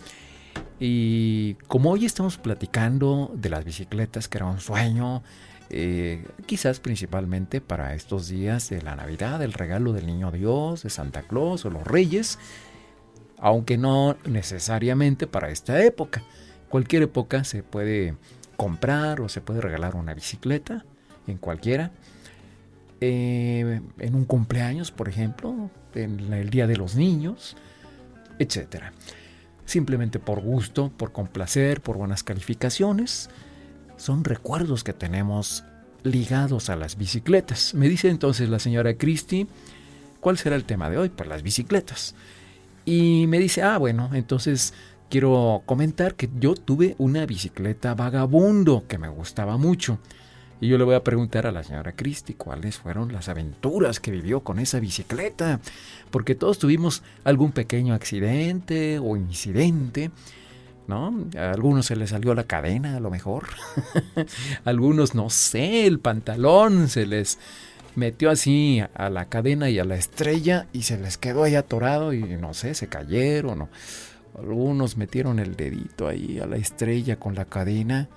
Y 0.80 1.56
como 1.68 1.92
hoy 1.92 2.06
estamos 2.06 2.38
platicando 2.38 3.32
de 3.36 3.50
las 3.50 3.64
bicicletas, 3.66 4.28
que 4.28 4.38
era 4.38 4.48
un 4.48 4.60
sueño, 4.60 5.24
eh, 5.70 6.26
quizás 6.46 6.80
principalmente 6.80 7.62
para 7.62 7.94
estos 7.94 8.28
días 8.28 8.70
de 8.70 8.82
la 8.82 8.96
Navidad, 8.96 9.42
el 9.42 9.54
regalo 9.54 9.94
del 9.94 10.08
Niño 10.08 10.32
Dios, 10.32 10.84
de 10.84 10.90
Santa 10.90 11.22
Claus 11.22 11.66
o 11.66 11.70
los 11.70 11.86
Reyes, 11.86 12.40
aunque 13.38 13.78
no 13.78 14.18
necesariamente 14.26 15.28
para 15.28 15.50
esta 15.50 15.84
época. 15.84 16.24
Cualquier 16.68 17.04
época 17.04 17.44
se 17.44 17.64
puede 17.64 18.16
comprar 18.58 19.22
o 19.22 19.30
se 19.30 19.42
puede 19.42 19.62
regalar 19.62 19.96
una 19.96 20.14
bicicleta, 20.14 20.86
en 21.28 21.38
cualquiera. 21.38 21.92
Eh, 23.04 23.82
en 23.98 24.16
un 24.16 24.26
cumpleaños, 24.26 24.92
por 24.92 25.10
ejemplo, 25.10 25.72
en 25.96 26.32
el 26.32 26.52
Día 26.52 26.68
de 26.68 26.78
los 26.78 26.96
Niños, 26.96 27.58
etc. 28.38 28.92
Simplemente 29.66 30.20
por 30.20 30.40
gusto, 30.40 30.92
por 30.96 31.12
complacer, 31.12 31.82
por 31.82 31.98
buenas 31.98 32.24
calificaciones. 32.24 33.32
Son 33.98 34.24
recuerdos 34.24 34.84
que 34.84 34.94
tenemos 34.94 35.64
ligados 36.04 36.70
a 36.70 36.76
las 36.76 36.96
bicicletas. 36.96 37.74
Me 37.74 37.90
dice 37.90 38.10
entonces 38.10 38.50
la 38.50 38.60
señora 38.60 38.96
Christie, 38.96 39.48
¿cuál 40.20 40.38
será 40.38 40.56
el 40.56 40.66
tema 40.66 40.90
de 40.92 40.98
hoy? 40.98 41.10
Pues 41.10 41.28
las 41.28 41.42
bicicletas. 41.42 42.14
Y 42.86 43.26
me 43.28 43.40
dice, 43.40 43.64
ah, 43.64 43.80
bueno, 43.80 44.12
entonces 44.14 44.74
quiero 45.10 45.64
comentar 45.66 46.16
que 46.16 46.30
yo 46.40 46.54
tuve 46.54 46.96
una 46.98 47.26
bicicleta 47.26 47.96
vagabundo 47.96 48.86
que 48.88 48.98
me 48.98 49.10
gustaba 49.10 49.58
mucho. 49.58 50.00
Y 50.62 50.68
yo 50.68 50.78
le 50.78 50.84
voy 50.84 50.94
a 50.94 51.04
preguntar 51.04 51.48
a 51.48 51.52
la 51.52 51.64
señora 51.64 51.94
Cristi 51.94 52.36
cuáles 52.36 52.78
fueron 52.78 53.12
las 53.12 53.30
aventuras 53.30 54.00
que 54.00 54.12
vivió 54.12 54.42
con 54.42 54.60
esa 54.60 54.80
bicicleta, 54.80 55.60
porque 56.12 56.36
todos 56.36 56.60
tuvimos 56.60 57.02
algún 57.24 57.52
pequeño 57.52 57.96
accidente 57.96 59.00
o 59.00 59.18
incidente. 59.18 60.12
¿No? 60.88 61.26
A 61.38 61.52
algunos 61.52 61.86
se 61.86 61.96
les 61.96 62.10
salió 62.10 62.36
la 62.36 62.44
cadena, 62.44 62.98
a 62.98 63.00
lo 63.00 63.10
mejor. 63.10 63.46
a 64.16 64.26
algunos, 64.70 65.16
no 65.16 65.30
sé, 65.30 65.88
el 65.88 66.00
pantalón 66.00 66.90
se 66.90 67.08
les 67.08 67.40
metió 67.96 68.30
así 68.30 68.84
a 68.94 69.10
la 69.10 69.26
cadena 69.26 69.70
y 69.70 69.80
a 69.80 69.86
la 69.86 69.96
estrella 69.96 70.68
y 70.74 70.84
se 70.84 70.98
les 70.98 71.18
quedó 71.18 71.44
ahí 71.44 71.56
atorado 71.56 72.14
y 72.14 72.22
no 72.22 72.54
sé, 72.54 72.74
se 72.74 72.88
cayeron 72.88 73.64
o, 73.64 73.70
algunos 74.38 74.98
metieron 74.98 75.40
el 75.40 75.56
dedito 75.56 76.08
ahí 76.08 76.40
a 76.40 76.46
la 76.46 76.58
estrella 76.58 77.18
con 77.18 77.36
la 77.36 77.46
cadena. 77.46 78.10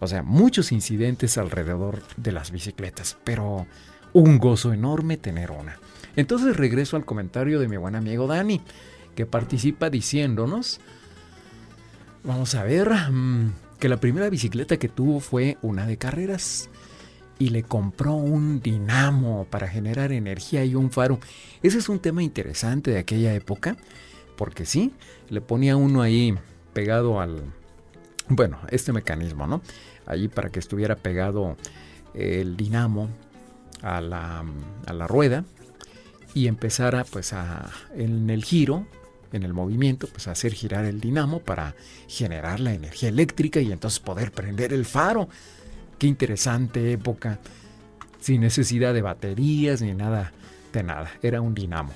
O 0.00 0.06
sea, 0.06 0.22
muchos 0.22 0.72
incidentes 0.72 1.38
alrededor 1.38 2.02
de 2.16 2.32
las 2.32 2.50
bicicletas, 2.50 3.16
pero 3.24 3.66
un 4.12 4.38
gozo 4.38 4.72
enorme 4.72 5.16
tener 5.16 5.50
una. 5.50 5.78
Entonces 6.16 6.56
regreso 6.56 6.96
al 6.96 7.04
comentario 7.04 7.60
de 7.60 7.68
mi 7.68 7.76
buen 7.76 7.94
amigo 7.94 8.26
Dani, 8.26 8.60
que 9.14 9.26
participa 9.26 9.90
diciéndonos, 9.90 10.80
vamos 12.24 12.54
a 12.54 12.62
ver, 12.62 12.90
mm, 13.10 13.52
que 13.78 13.88
la 13.88 13.98
primera 13.98 14.28
bicicleta 14.30 14.76
que 14.76 14.88
tuvo 14.88 15.20
fue 15.20 15.58
una 15.62 15.86
de 15.86 15.96
carreras 15.96 16.68
y 17.38 17.50
le 17.50 17.62
compró 17.62 18.14
un 18.14 18.60
dinamo 18.60 19.46
para 19.48 19.68
generar 19.68 20.12
energía 20.12 20.64
y 20.64 20.74
un 20.74 20.90
faro. 20.90 21.20
Ese 21.62 21.78
es 21.78 21.88
un 21.88 22.00
tema 22.00 22.22
interesante 22.22 22.90
de 22.90 22.98
aquella 22.98 23.34
época, 23.34 23.76
porque 24.36 24.66
sí, 24.66 24.92
le 25.28 25.40
ponía 25.40 25.76
uno 25.76 26.02
ahí 26.02 26.34
pegado 26.72 27.20
al, 27.20 27.42
bueno, 28.28 28.58
este 28.70 28.92
mecanismo, 28.92 29.46
¿no? 29.46 29.62
Allí 30.08 30.28
para 30.28 30.50
que 30.50 30.58
estuviera 30.58 30.96
pegado 30.96 31.56
el 32.14 32.56
dinamo 32.56 33.08
a 33.82 34.00
la, 34.00 34.44
a 34.86 34.92
la 34.92 35.06
rueda 35.06 35.44
y 36.34 36.46
empezara 36.46 37.04
pues 37.04 37.32
a, 37.32 37.70
en 37.94 38.30
el 38.30 38.44
giro, 38.44 38.86
en 39.32 39.42
el 39.42 39.52
movimiento, 39.52 40.08
pues 40.08 40.28
a 40.28 40.32
hacer 40.32 40.52
girar 40.52 40.84
el 40.84 41.00
dinamo 41.00 41.40
para 41.40 41.74
generar 42.08 42.60
la 42.60 42.72
energía 42.72 43.10
eléctrica 43.10 43.60
y 43.60 43.70
entonces 43.70 44.00
poder 44.00 44.32
prender 44.32 44.72
el 44.72 44.84
faro. 44.84 45.28
Qué 45.98 46.06
interesante 46.06 46.92
época, 46.92 47.38
sin 48.20 48.40
necesidad 48.40 48.94
de 48.94 49.02
baterías 49.02 49.82
ni 49.82 49.92
nada 49.94 50.32
de 50.72 50.82
nada, 50.82 51.10
era 51.22 51.40
un 51.40 51.54
dinamo. 51.54 51.92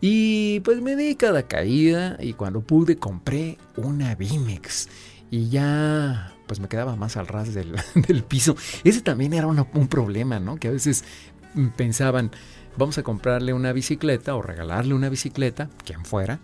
Y 0.00 0.60
pues 0.60 0.80
me 0.80 0.94
di 0.94 1.16
cada 1.16 1.42
caída 1.42 2.16
y 2.20 2.34
cuando 2.34 2.60
pude 2.60 2.96
compré 2.96 3.58
una 3.76 4.14
Bimex 4.14 4.88
y 5.30 5.48
ya 5.48 6.32
pues 6.48 6.58
me 6.58 6.66
quedaba 6.66 6.96
más 6.96 7.16
al 7.16 7.28
ras 7.28 7.54
del, 7.54 7.74
piso. 8.28 8.56
Ese 8.82 9.02
también 9.02 9.32
era 9.34 9.46
un 9.46 9.88
problema, 9.88 10.40
¿no? 10.40 10.56
Que 10.56 10.66
a 10.66 10.72
veces 10.72 11.04
pensaban, 11.76 12.32
vamos 12.76 12.98
a 12.98 13.02
comprarle 13.02 13.52
una 13.52 13.72
bicicleta 13.72 14.34
o 14.34 14.42
regalarle 14.42 14.94
una 14.94 15.08
bicicleta, 15.08 15.68
quien 15.84 16.04
fuera, 16.04 16.40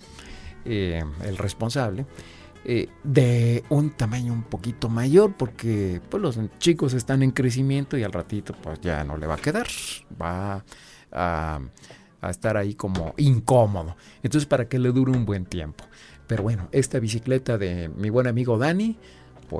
eh, 0.65 1.03
el 1.25 1.37
responsable, 1.37 2.07
eh, 2.65 2.89
de 3.03 3.65
un 3.69 3.91
tamaño 3.91 4.33
un 4.33 4.45
poquito 4.45 4.89
mayor 4.89 5.35
porque 5.37 6.01
pues, 6.09 6.23
los 6.23 6.39
chicos 6.59 6.95
están 6.95 7.23
en 7.23 7.31
crecimiento 7.31 7.99
y 7.99 8.03
al 8.03 8.13
ratito 8.13 8.55
pues 8.63 8.81
ya 8.81 9.05
no 9.05 9.17
le 9.19 9.27
va 9.27 9.35
a 9.35 9.39
quedar, 9.39 9.67
va 10.21 10.65
a, 11.13 11.61
a 12.21 12.31
estar 12.31 12.57
ahí 12.57 12.75
como 12.75 13.15
incómodo. 13.19 13.97
Entonces 14.23 14.47
para 14.47 14.69
que 14.69 14.79
le 14.79 14.93
dure 14.93 15.13
un 15.13 15.27
buen 15.27 15.45
tiempo. 15.45 15.85
Pero 16.27 16.43
bueno, 16.43 16.69
esta 16.73 16.99
bicicleta 17.01 17.59
de 17.59 17.91
mi 17.91 18.09
buen 18.09 18.27
amigo 18.27 18.57
Dani, 18.57 18.97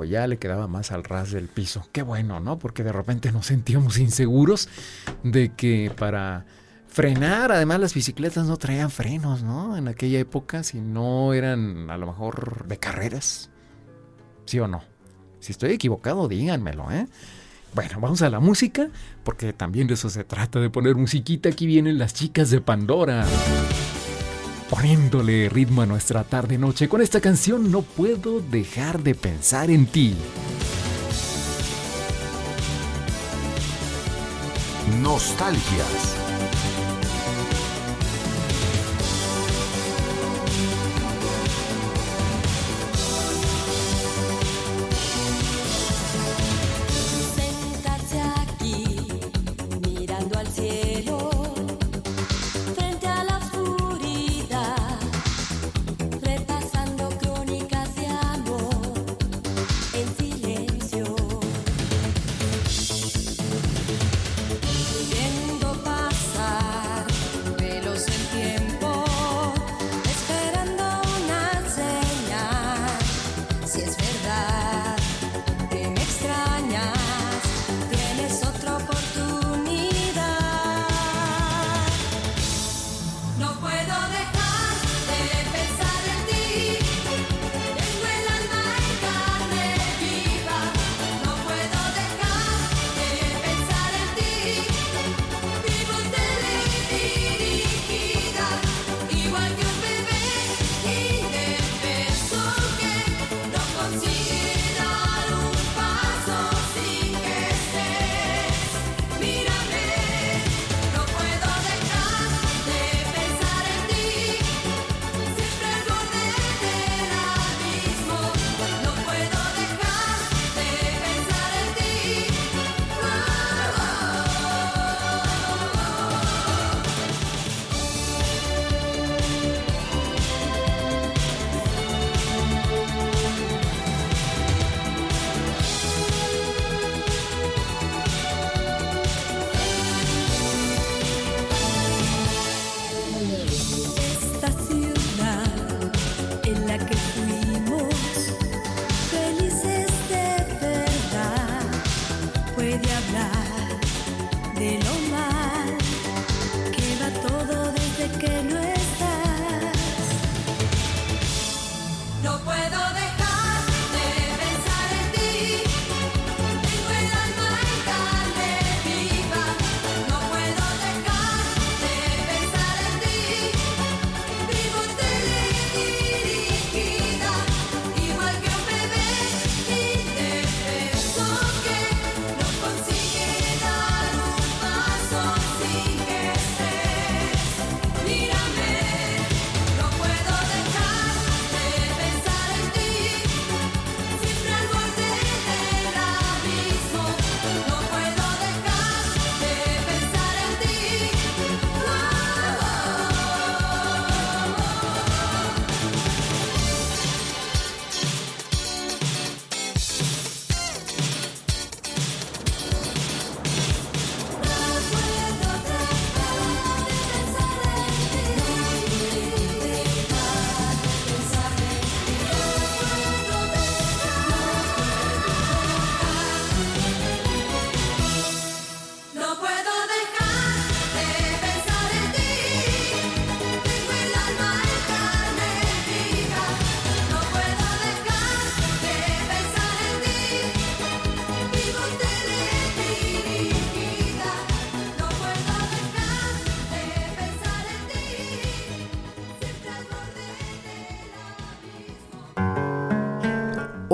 ya 0.05 0.27
le 0.27 0.37
quedaba 0.37 0.67
más 0.67 0.91
al 0.91 1.03
ras 1.03 1.31
del 1.31 1.47
piso. 1.47 1.87
Qué 1.91 2.01
bueno, 2.01 2.39
¿no? 2.39 2.59
Porque 2.59 2.83
de 2.83 2.91
repente 2.91 3.31
nos 3.31 3.45
sentíamos 3.47 3.97
inseguros 3.97 4.69
de 5.23 5.53
que 5.53 5.91
para 5.97 6.45
frenar. 6.87 7.51
Además, 7.51 7.79
las 7.79 7.93
bicicletas 7.93 8.47
no 8.47 8.57
traían 8.57 8.89
frenos, 8.89 9.43
¿no? 9.43 9.77
En 9.77 9.87
aquella 9.87 10.19
época, 10.19 10.63
si 10.63 10.79
no 10.79 11.33
eran 11.33 11.89
a 11.89 11.97
lo 11.97 12.07
mejor 12.07 12.67
de 12.67 12.77
carreras. 12.77 13.49
¿Sí 14.45 14.59
o 14.59 14.67
no? 14.67 14.83
Si 15.39 15.51
estoy 15.51 15.71
equivocado, 15.71 16.27
díganmelo, 16.27 16.91
¿eh? 16.91 17.07
Bueno, 17.73 17.99
vamos 17.99 18.21
a 18.21 18.29
la 18.29 18.39
música, 18.39 18.89
porque 19.23 19.51
también 19.51 19.87
de 19.87 19.95
eso 19.95 20.09
se 20.09 20.23
trata, 20.23 20.59
de 20.59 20.69
poner 20.69 20.95
musiquita. 20.95 21.49
Aquí 21.49 21.65
vienen 21.65 21.97
las 21.97 22.13
chicas 22.13 22.49
de 22.49 22.61
Pandora. 22.61 23.25
Poniéndole 24.69 25.47
ritmo 25.47 25.83
a 25.83 25.85
nuestra 25.85 26.23
tarde-noche 26.23 26.89
con 26.89 27.01
esta 27.01 27.21
canción, 27.21 27.71
no 27.71 27.83
puedo 27.83 28.41
dejar 28.41 29.03
de 29.03 29.13
pensar 29.13 29.69
en 29.69 29.85
ti. 29.85 30.15
Nostalgias. 35.01 36.24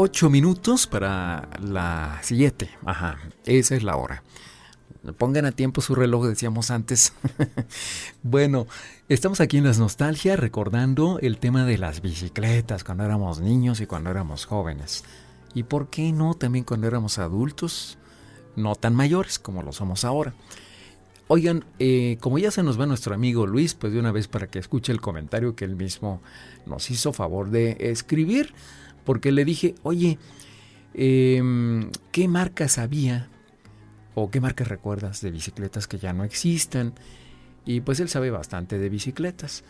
8 0.04 0.32
minutos 0.32 0.88
para 0.88 1.48
las 1.62 2.26
7. 2.26 2.72
Ajá, 2.86 3.20
esa 3.46 3.76
es 3.76 3.84
la 3.84 3.98
hora. 3.98 4.24
Pongan 5.20 5.46
a 5.46 5.52
tiempo 5.52 5.80
su 5.80 5.94
reloj, 5.94 6.26
decíamos 6.26 6.72
antes. 6.72 7.14
bueno, 8.24 8.66
estamos 9.10 9.42
aquí 9.42 9.58
en 9.58 9.64
las 9.64 9.78
nostalgias 9.78 10.40
recordando 10.40 11.20
el 11.22 11.38
tema 11.38 11.66
de 11.66 11.78
las 11.78 12.02
bicicletas 12.02 12.84
cuando 12.84 13.04
éramos 13.04 13.42
niños 13.42 13.80
y 13.80 13.86
cuando 13.86 14.10
éramos 14.10 14.46
jóvenes. 14.46 15.04
Y 15.54 15.64
por 15.64 15.92
qué 15.92 16.12
no 16.12 16.34
también 16.34 16.66
cuando 16.66 16.88
éramos 16.88 17.20
adultos, 17.20 18.00
no 18.56 18.74
tan 18.74 18.96
mayores 18.96 19.38
como 19.38 19.62
lo 19.62 19.72
somos 19.72 20.04
ahora. 20.04 20.34
Oigan, 21.28 21.64
eh, 21.78 22.18
como 22.22 22.40
ya 22.40 22.50
se 22.50 22.64
nos 22.64 22.80
va 22.80 22.88
nuestro 22.88 23.14
amigo 23.14 23.46
Luis, 23.46 23.76
pues 23.76 23.94
de 23.94 24.00
una 24.00 24.12
vez 24.12 24.28
para 24.28 24.48
que 24.48 24.58
escuche 24.58 24.92
el 24.92 25.00
comentario 25.00 25.56
que 25.56 25.64
él 25.64 25.76
mismo 25.76 26.24
nos 26.66 26.90
hizo 26.90 27.14
favor 27.14 27.52
de 27.52 27.78
escribir 27.80 28.56
porque 29.04 29.32
le 29.32 29.46
dije, 29.46 29.76
oye, 29.84 30.18
em, 30.94 31.90
¿qué 32.12 32.28
marcas 32.28 32.78
había 32.78 33.30
o 34.16 34.30
qué 34.30 34.42
marcas 34.42 34.68
recuerdas 34.68 35.22
de 35.22 35.32
bicicletas 35.32 35.88
que 35.88 35.98
ya 35.98 36.14
no 36.14 36.24
existan? 36.24 36.94
Y 37.66 37.82
pues 37.82 38.00
él 38.00 38.10
sabe 38.10 38.32
bastante 38.32 38.80
de 38.80 38.90
bicicletas. 38.90 39.64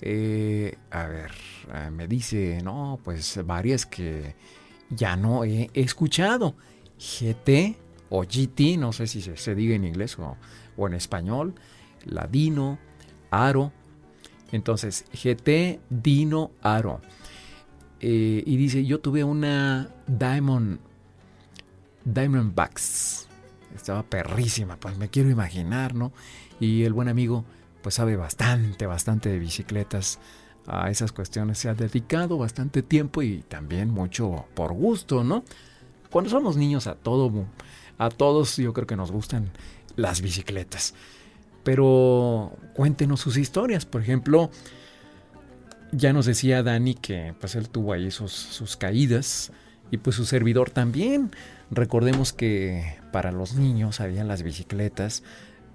Eh, 0.00 0.76
a 0.90 1.06
ver, 1.06 1.30
eh, 1.74 1.90
me 1.90 2.06
dice, 2.06 2.60
no, 2.62 3.00
pues 3.02 3.40
varias 3.44 3.86
que 3.86 4.34
ya 4.90 5.16
no 5.16 5.44
he 5.44 5.70
escuchado. 5.74 6.54
GT 6.98 7.76
o 8.10 8.22
GT, 8.22 8.76
no 8.78 8.92
sé 8.92 9.06
si 9.06 9.20
se, 9.20 9.54
diga 9.54 9.74
en 9.74 9.84
inglés 9.84 10.18
o, 10.18 10.36
o, 10.76 10.86
en 10.86 10.94
español, 10.94 11.54
la 12.04 12.26
Dino, 12.26 12.78
Aro. 13.30 13.72
Entonces, 14.50 15.04
GT, 15.12 15.80
Dino, 15.90 16.52
Aro. 16.62 17.00
Eh, 18.00 18.42
y 18.46 18.56
dice, 18.56 18.84
yo 18.84 19.00
tuve 19.00 19.24
una 19.24 19.88
Diamond, 20.06 20.78
Diamondbacks. 22.04 23.28
Estaba 23.74 24.02
perrísima, 24.02 24.76
pues 24.76 24.96
me 24.96 25.08
quiero 25.08 25.30
imaginar, 25.30 25.94
¿no? 25.94 26.12
Y 26.60 26.84
el 26.84 26.92
buen 26.92 27.08
amigo, 27.08 27.44
pues 27.82 27.96
sabe 27.96 28.16
bastante, 28.16 28.86
bastante 28.86 29.28
de 29.28 29.38
bicicletas. 29.38 30.18
A 30.66 30.90
esas 30.90 31.12
cuestiones 31.12 31.58
se 31.58 31.68
ha 31.68 31.74
dedicado 31.74 32.36
bastante 32.36 32.82
tiempo 32.82 33.22
y 33.22 33.42
también 33.48 33.90
mucho 33.90 34.46
por 34.54 34.72
gusto, 34.72 35.24
¿no? 35.24 35.44
Cuando 36.10 36.30
somos 36.30 36.56
niños 36.56 36.86
a 36.86 36.94
todo, 36.94 37.46
a 37.98 38.10
todos 38.10 38.56
yo 38.56 38.72
creo 38.72 38.86
que 38.86 38.96
nos 38.96 39.10
gustan 39.10 39.50
las 39.96 40.20
bicicletas. 40.20 40.94
Pero 41.64 42.52
cuéntenos 42.74 43.20
sus 43.20 43.36
historias, 43.36 43.84
por 43.84 44.00
ejemplo, 44.02 44.50
ya 45.92 46.12
nos 46.12 46.26
decía 46.26 46.62
Dani 46.62 46.94
que 46.94 47.34
pues 47.40 47.54
él 47.54 47.68
tuvo 47.68 47.92
ahí 47.92 48.10
sus, 48.10 48.32
sus 48.32 48.76
caídas 48.76 49.52
y 49.90 49.98
pues 49.98 50.16
su 50.16 50.24
servidor 50.24 50.70
también. 50.70 51.30
Recordemos 51.70 52.32
que 52.32 52.96
para 53.12 53.32
los 53.32 53.54
niños 53.54 54.00
habían 54.00 54.28
las 54.28 54.42
bicicletas 54.42 55.22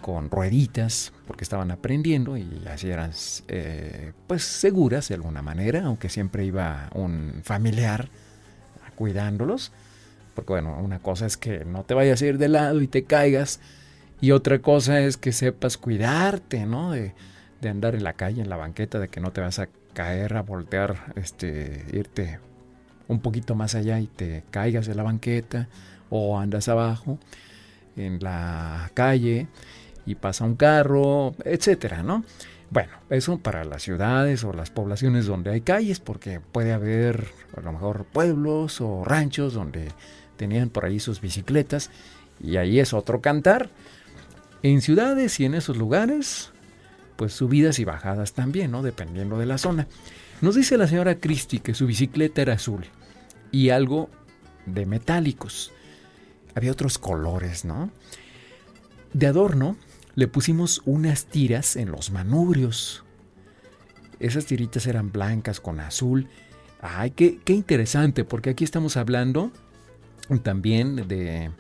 con 0.02 0.30
rueditas 0.30 1.13
porque 1.28 1.43
estaban 1.43 1.71
aprendiendo 1.71 2.38
y 2.38 2.62
así 2.67 2.89
eran 2.89 3.12
eh, 3.47 4.12
pues 4.28 4.43
seguras 4.43 5.08
de 5.08 5.15
alguna 5.15 5.41
manera, 5.41 5.86
aunque 5.86 6.10
siempre 6.10 6.45
iba 6.45 6.89
un 6.93 7.41
familiar 7.43 8.10
cuidándolos. 8.95 9.71
Porque 10.36 10.54
bueno, 10.54 10.78
una 10.82 10.99
cosa 10.99 11.26
es 11.26 11.38
que 11.38 11.63
no 11.63 11.84
te 11.84 11.93
vayas 11.93 12.21
a 12.21 12.26
ir 12.26 12.38
de 12.38 12.49
lado 12.49 12.82
y 12.82 12.88
te 12.88 13.04
caigas 13.04 13.60
y 14.19 14.32
otra 14.32 14.60
cosa 14.60 14.99
es 15.02 15.17
que 15.17 15.32
sepas 15.32 15.78
cuidarte, 15.78 16.65
¿no? 16.65 16.91
De, 16.91 17.13
de 17.62 17.69
andar 17.69 17.95
en 17.95 18.04
la 18.04 18.13
calle, 18.13 18.41
en 18.41 18.49
la 18.49 18.58
banqueta, 18.58 18.99
de 18.99 19.10
que 19.10 19.19
no 19.19 19.32
te 19.32 19.41
vas 19.41 19.60
a 19.60 19.69
caer, 19.93 20.36
a 20.36 20.41
voltear, 20.41 21.13
este, 21.15 21.86
irte 21.93 22.39
un 23.08 23.19
poquito 23.19 23.56
más 23.56 23.75
allá 23.75 23.99
y 23.99 24.08
te 24.08 24.43
caigas 24.49 24.88
de 24.88 24.95
la 24.95 25.03
banqueta 25.03 25.67
o 26.10 26.39
andas 26.39 26.67
abajo 26.67 27.19
en 27.95 28.19
la 28.21 28.91
calle 28.93 29.47
y 30.06 30.15
pasa 30.15 30.45
un 30.45 30.56
carro, 30.56 31.36
etcétera, 31.45 32.03
¿no? 32.03 32.23
Bueno, 32.69 32.93
eso 33.10 33.38
para 33.38 33.63
las 33.65 33.84
ciudades 33.84 34.43
o 34.43 34.51
las 34.51 34.71
poblaciones 34.71 35.27
donde 35.27 35.51
hay 35.51 35.62
calles, 35.62 35.99
porque 35.99 36.39
puede 36.39 36.73
haber 36.73 37.27
a 37.56 37.62
lo 37.62 37.71
mejor 37.71 38.06
pueblos 38.06 38.82
o 38.82 39.03
ranchos 39.06 39.53
donde 39.53 39.89
tenían 40.38 40.69
por 40.69 40.86
ahí 40.86 40.99
sus 40.99 41.21
bicicletas 41.21 41.91
y 42.41 42.58
ahí 42.58 42.79
es 42.79 42.93
otro 42.93 43.21
cantar. 43.21 43.69
En 44.63 44.82
ciudades 44.82 45.39
y 45.39 45.45
en 45.45 45.53
esos 45.53 45.77
lugares 45.77 46.53
pues 47.15 47.34
subidas 47.34 47.80
y 47.80 47.86
bajadas 47.86 48.34
también, 48.34 48.71
¿no? 48.71 48.82
Dependiendo 48.82 49.38
de 49.38 49.45
la 49.45 49.58
zona. 49.58 49.88
Nos 50.41 50.56
dice 50.56 50.78
la 50.78 50.88
señora 50.88 51.19
Christie 51.19 51.62
que 51.62 51.73
su 51.73 51.88
bicicleta 51.88 52.41
era 52.41 52.54
azul 52.54 52.86
y 53.52 53.69
algo 53.69 54.10
de 54.65 54.86
metálicos. 54.86 55.71
Había 56.56 56.71
otros 56.71 56.97
colores, 56.97 57.65
¿no? 57.65 57.91
De 59.13 59.28
adorno 59.28 59.78
le 60.15 60.28
pusimos 60.28 60.82
unas 60.86 61.26
tiras 61.26 61.76
en 61.76 61.91
los 61.91 62.12
manubrios. 62.12 63.04
Esas 64.19 64.45
tiritas 64.45 64.86
eran 64.88 65.12
blancas 65.12 65.59
con 65.59 65.80
azul. 65.80 66.28
Ay, 66.82 67.11
qué, 67.11 67.39
qué 67.43 67.53
interesante, 67.53 68.24
porque 68.24 68.49
aquí 68.49 68.64
estamos 68.64 68.97
hablando 68.97 69.51
también 70.43 71.07
de 71.07 71.51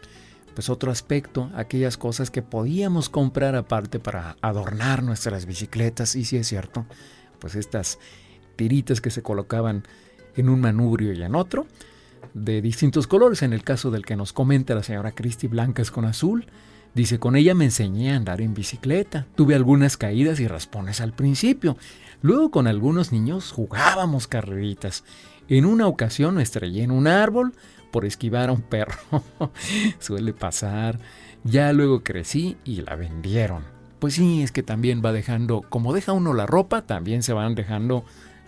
pues 0.53 0.69
otro 0.69 0.91
aspecto, 0.91 1.49
aquellas 1.55 1.97
cosas 1.97 2.29
que 2.29 2.41
podíamos 2.41 3.09
comprar 3.09 3.55
aparte 3.55 3.99
para 3.99 4.37
adornar 4.41 5.03
nuestras 5.03 5.45
bicicletas, 5.45 6.15
y 6.15 6.25
si 6.25 6.37
es 6.37 6.47
cierto, 6.47 6.85
pues 7.39 7.55
estas 7.55 7.99
tiritas 8.55 9.01
que 9.01 9.09
se 9.09 9.23
colocaban 9.23 9.83
en 10.35 10.49
un 10.49 10.61
manubrio 10.61 11.13
y 11.13 11.21
en 11.23 11.35
otro, 11.35 11.65
de 12.33 12.61
distintos 12.61 13.07
colores, 13.07 13.41
en 13.41 13.53
el 13.53 13.63
caso 13.63 13.91
del 13.91 14.05
que 14.05 14.15
nos 14.15 14.33
comenta 14.33 14.75
la 14.75 14.83
señora 14.83 15.11
Cristi, 15.11 15.47
blancas 15.47 15.91
con 15.91 16.05
azul, 16.05 16.45
dice, 16.93 17.19
con 17.19 17.35
ella 17.35 17.55
me 17.55 17.65
enseñé 17.65 18.13
a 18.13 18.15
andar 18.15 18.41
en 18.41 18.53
bicicleta, 18.53 19.25
tuve 19.35 19.55
algunas 19.55 19.97
caídas 19.97 20.39
y 20.39 20.47
raspones 20.47 21.01
al 21.01 21.13
principio, 21.13 21.77
luego 22.21 22.51
con 22.51 22.67
algunos 22.67 23.11
niños 23.11 23.51
jugábamos 23.51 24.27
carreritas, 24.27 25.03
en 25.49 25.65
una 25.65 25.87
ocasión 25.87 26.35
me 26.35 26.43
estrellé 26.43 26.83
en 26.83 26.91
un 26.91 27.07
árbol, 27.07 27.53
por 27.93 28.05
esquivar 28.05 28.49
a 28.49 28.53
un 28.53 28.63
perro. 28.63 28.97
Suele 29.99 30.33
pasar. 30.33 30.99
Ya 31.43 31.71
luego 31.73 32.03
crecí 32.03 32.57
y 32.65 32.81
la 32.81 32.95
vendieron. 32.95 33.63
Pues 33.99 34.15
sí, 34.15 34.41
es 34.41 34.51
que 34.51 34.63
también 34.63 35.03
va 35.05 35.13
dejando, 35.13 35.61
como 35.61 35.93
deja 35.93 36.11
uno 36.11 36.33
la 36.33 36.47
ropa, 36.47 36.81
también 36.81 37.21
se 37.21 37.33
van 37.33 37.53
dejando 37.53 38.03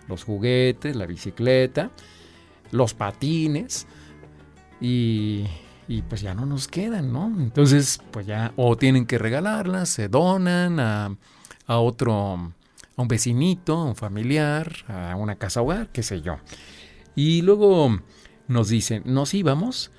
los 0.08 0.24
juguetes, 0.24 0.96
la 0.96 1.06
bicicleta, 1.06 1.90
los 2.72 2.92
patines 2.92 3.86
y, 4.80 5.46
y 5.86 6.02
pues 6.02 6.22
ya 6.22 6.34
no 6.34 6.44
nos 6.44 6.66
quedan, 6.66 7.12
¿no? 7.12 7.26
Entonces, 7.26 8.00
pues 8.10 8.26
ya 8.26 8.52
o 8.56 8.76
tienen 8.76 9.06
que 9.06 9.16
regalarlas, 9.16 9.88
se 9.88 10.08
donan 10.08 10.80
a, 10.80 11.16
a 11.66 11.78
otro, 11.78 12.34
a 12.96 13.02
un 13.02 13.08
vecinito, 13.08 13.76
a 13.76 13.84
un 13.84 13.96
familiar, 13.96 14.72
a 14.88 15.14
una 15.14 15.36
casa 15.36 15.62
hogar, 15.62 15.88
qué 15.92 16.02
sé 16.02 16.20
yo. 16.20 16.38
Y 17.14 17.42
luego 17.42 18.00
nos 18.48 18.68
dicen, 18.68 19.02
nos 19.04 19.34
íbamos 19.34 19.90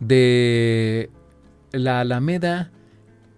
de 0.00 1.10
la 1.72 2.00
Alameda 2.00 2.70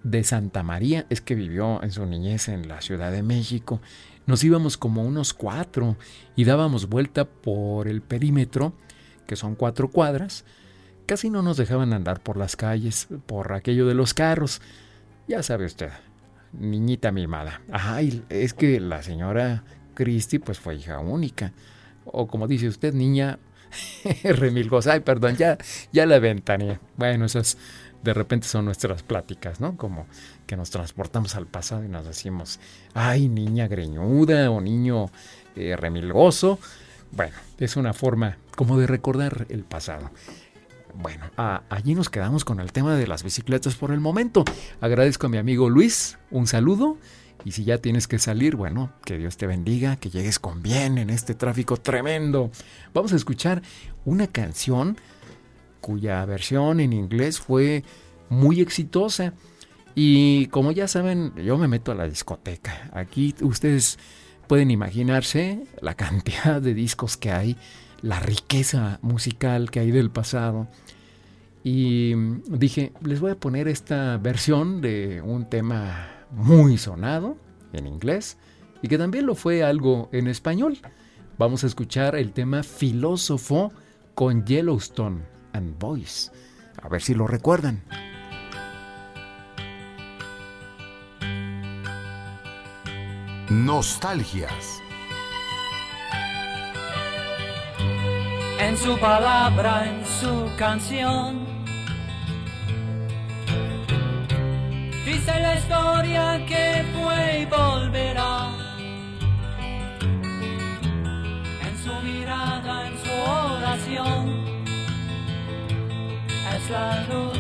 de 0.02 0.24
Santa 0.24 0.62
María, 0.62 1.06
es 1.10 1.20
que 1.20 1.34
vivió 1.34 1.82
en 1.82 1.92
su 1.92 2.06
niñez 2.06 2.48
en 2.48 2.68
la 2.68 2.80
Ciudad 2.80 3.12
de 3.12 3.22
México, 3.22 3.80
nos 4.26 4.42
íbamos 4.44 4.76
como 4.76 5.02
unos 5.02 5.34
cuatro 5.34 5.96
y 6.36 6.44
dábamos 6.44 6.88
vuelta 6.88 7.24
por 7.24 7.88
el 7.88 8.02
perímetro, 8.02 8.72
que 9.26 9.36
son 9.36 9.54
cuatro 9.54 9.90
cuadras, 9.90 10.44
casi 11.06 11.30
no 11.30 11.42
nos 11.42 11.56
dejaban 11.56 11.92
andar 11.92 12.22
por 12.22 12.36
las 12.36 12.56
calles, 12.56 13.08
por 13.26 13.52
aquello 13.52 13.86
de 13.86 13.94
los 13.94 14.14
carros, 14.14 14.60
ya 15.28 15.42
sabe 15.42 15.66
usted, 15.66 15.90
niñita 16.52 17.12
mimada. 17.12 17.62
Ay, 17.70 18.24
es 18.28 18.54
que 18.54 18.80
la 18.80 19.02
señora 19.02 19.64
Christie 19.94 20.40
pues 20.40 20.58
fue 20.58 20.76
hija 20.76 20.98
única, 21.00 21.52
o 22.04 22.26
como 22.26 22.48
dice 22.48 22.68
usted, 22.68 22.94
niña 22.94 23.38
Remilgos, 24.24 24.86
ay, 24.86 25.00
perdón, 25.00 25.36
ya, 25.36 25.58
ya 25.92 26.06
la 26.06 26.18
ventané. 26.18 26.78
Bueno, 26.96 27.26
esas 27.26 27.56
de 28.02 28.14
repente 28.14 28.48
son 28.48 28.64
nuestras 28.64 29.02
pláticas, 29.02 29.60
¿no? 29.60 29.76
Como 29.76 30.06
que 30.46 30.56
nos 30.56 30.70
transportamos 30.70 31.36
al 31.36 31.46
pasado 31.46 31.84
y 31.84 31.88
nos 31.88 32.06
decimos, 32.06 32.58
ay, 32.94 33.28
niña 33.28 33.68
greñuda 33.68 34.50
o 34.50 34.60
niño 34.60 35.10
eh, 35.56 35.76
remilgoso. 35.76 36.58
Bueno, 37.12 37.34
es 37.58 37.76
una 37.76 37.92
forma 37.92 38.38
como 38.56 38.78
de 38.78 38.86
recordar 38.86 39.46
el 39.50 39.64
pasado. 39.64 40.10
Bueno, 40.94 41.30
allí 41.70 41.94
nos 41.94 42.10
quedamos 42.10 42.44
con 42.44 42.60
el 42.60 42.72
tema 42.72 42.96
de 42.96 43.06
las 43.06 43.22
bicicletas 43.22 43.76
por 43.76 43.92
el 43.92 44.00
momento. 44.00 44.44
Agradezco 44.80 45.26
a 45.26 45.30
mi 45.30 45.38
amigo 45.38 45.70
Luis, 45.70 46.18
un 46.30 46.46
saludo 46.46 46.98
y 47.44 47.52
si 47.52 47.64
ya 47.64 47.78
tienes 47.78 48.06
que 48.06 48.18
salir, 48.18 48.56
bueno, 48.56 48.92
que 49.04 49.18
Dios 49.18 49.36
te 49.36 49.46
bendiga, 49.46 49.96
que 49.96 50.10
llegues 50.10 50.38
con 50.38 50.62
bien 50.62 50.98
en 50.98 51.10
este 51.10 51.34
tráfico 51.34 51.76
tremendo. 51.76 52.50
Vamos 52.94 53.12
a 53.12 53.16
escuchar 53.16 53.62
una 54.04 54.26
canción 54.26 54.96
cuya 55.80 56.24
versión 56.24 56.80
en 56.80 56.92
inglés 56.92 57.40
fue 57.40 57.84
muy 58.28 58.60
exitosa. 58.60 59.34
Y 59.94 60.46
como 60.46 60.72
ya 60.72 60.88
saben, 60.88 61.34
yo 61.36 61.58
me 61.58 61.68
meto 61.68 61.92
a 61.92 61.94
la 61.94 62.08
discoteca. 62.08 62.90
Aquí 62.94 63.34
ustedes 63.42 63.98
pueden 64.46 64.70
imaginarse 64.70 65.64
la 65.80 65.94
cantidad 65.94 66.62
de 66.62 66.74
discos 66.74 67.16
que 67.16 67.30
hay, 67.30 67.56
la 68.00 68.20
riqueza 68.20 68.98
musical 69.02 69.70
que 69.70 69.80
hay 69.80 69.90
del 69.90 70.10
pasado. 70.10 70.68
Y 71.64 72.14
dije, 72.48 72.92
les 73.02 73.20
voy 73.20 73.32
a 73.32 73.36
poner 73.36 73.68
esta 73.68 74.16
versión 74.18 74.80
de 74.80 75.20
un 75.22 75.48
tema 75.48 76.21
muy 76.32 76.78
sonado 76.78 77.36
en 77.72 77.86
inglés 77.86 78.38
y 78.82 78.88
que 78.88 78.98
también 78.98 79.26
lo 79.26 79.34
fue 79.34 79.62
algo 79.62 80.08
en 80.12 80.26
español. 80.26 80.78
Vamos 81.38 81.64
a 81.64 81.66
escuchar 81.66 82.16
el 82.16 82.32
tema 82.32 82.62
Filósofo 82.62 83.72
con 84.14 84.44
Yellowstone 84.44 85.22
and 85.52 85.78
Voice. 85.78 86.30
A 86.82 86.88
ver 86.88 87.02
si 87.02 87.14
lo 87.14 87.26
recuerdan. 87.26 87.82
Nostalgias. 93.48 94.80
En 98.58 98.76
su 98.76 98.98
palabra, 98.98 99.90
en 99.90 100.06
su 100.06 100.50
canción. 100.56 101.51
La 105.26 105.54
historia 105.54 106.44
que 106.46 106.84
fue 106.94 107.40
y 107.40 107.44
volverá. 107.46 108.50
En 111.66 111.74
su 111.84 111.94
mirada, 112.02 112.88
en 112.88 112.94
su 113.04 113.12
oración. 113.30 114.64
Es 116.54 116.70
la 116.70 117.06
luz, 117.10 117.38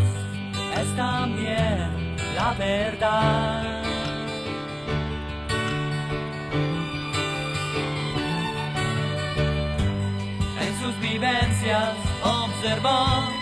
es 0.80 0.96
también 0.96 2.16
la 2.36 2.52
verdad. 2.58 3.82
vivencias 11.02 11.96
observó 12.22 13.41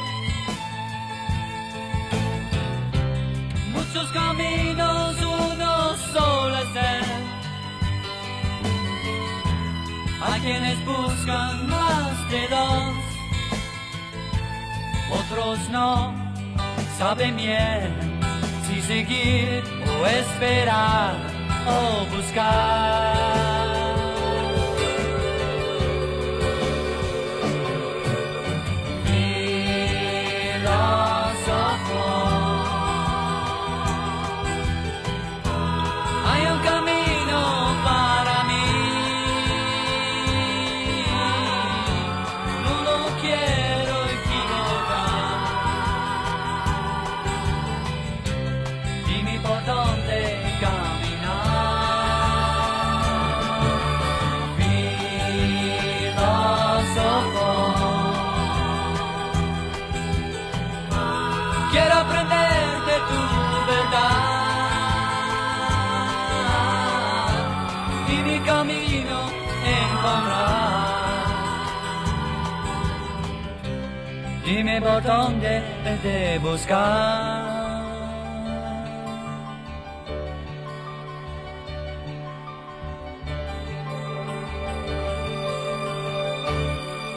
muchos 3.93 4.13
caminos, 4.13 5.17
uno 5.21 5.97
solo 6.13 6.59
es 6.59 6.77
él. 6.77 7.05
A 10.23 10.39
quienes 10.39 10.85
buscan 10.85 11.69
más 11.69 12.31
de 12.31 12.49
dos, 12.49 12.95
otros 15.21 15.59
no 15.71 16.15
saben 16.99 17.37
bien 17.37 17.91
si 18.69 18.81
seguir 18.83 19.65
o 20.01 20.07
esperar 20.07 21.17
o 21.67 22.07
buscar. 22.15 23.10
Dime 74.81 74.93
por 74.93 75.03
dónde 75.03 75.63
de 76.03 76.39
buscar. 76.39 77.61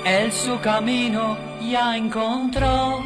Él 0.06 0.32
su 0.32 0.60
camino 0.60 1.38
ya 1.62 1.96
encontró. 1.96 3.02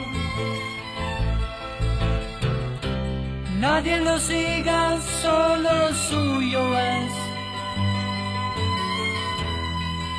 Nadie 3.59 3.99
lo 3.99 4.17
siga, 4.19 4.97
solo 5.21 5.93
suyo 5.93 6.77
es. 6.79 7.13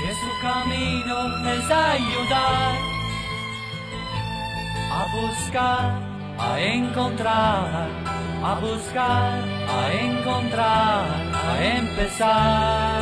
Que 0.01 0.15
su 0.15 0.31
camino 0.41 1.17
es 1.55 1.71
ayudar 1.71 2.98
a 4.99 5.07
buscar, 5.15 6.03
a 6.39 6.61
encontrar, 6.61 7.89
a 8.43 8.55
buscar, 8.61 9.33
a 9.69 9.95
encontrar, 9.95 11.07
a 11.33 11.65
empezar. 11.79 12.98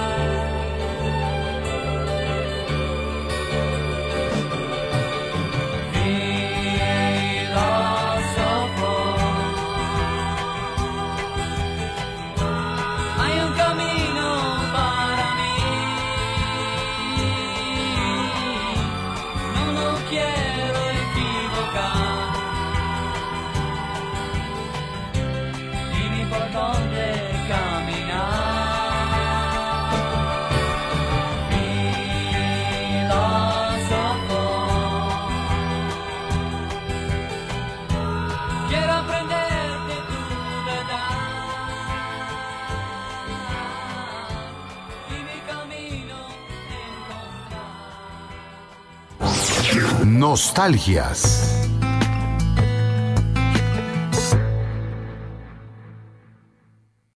Nostalgias. 50.16 51.55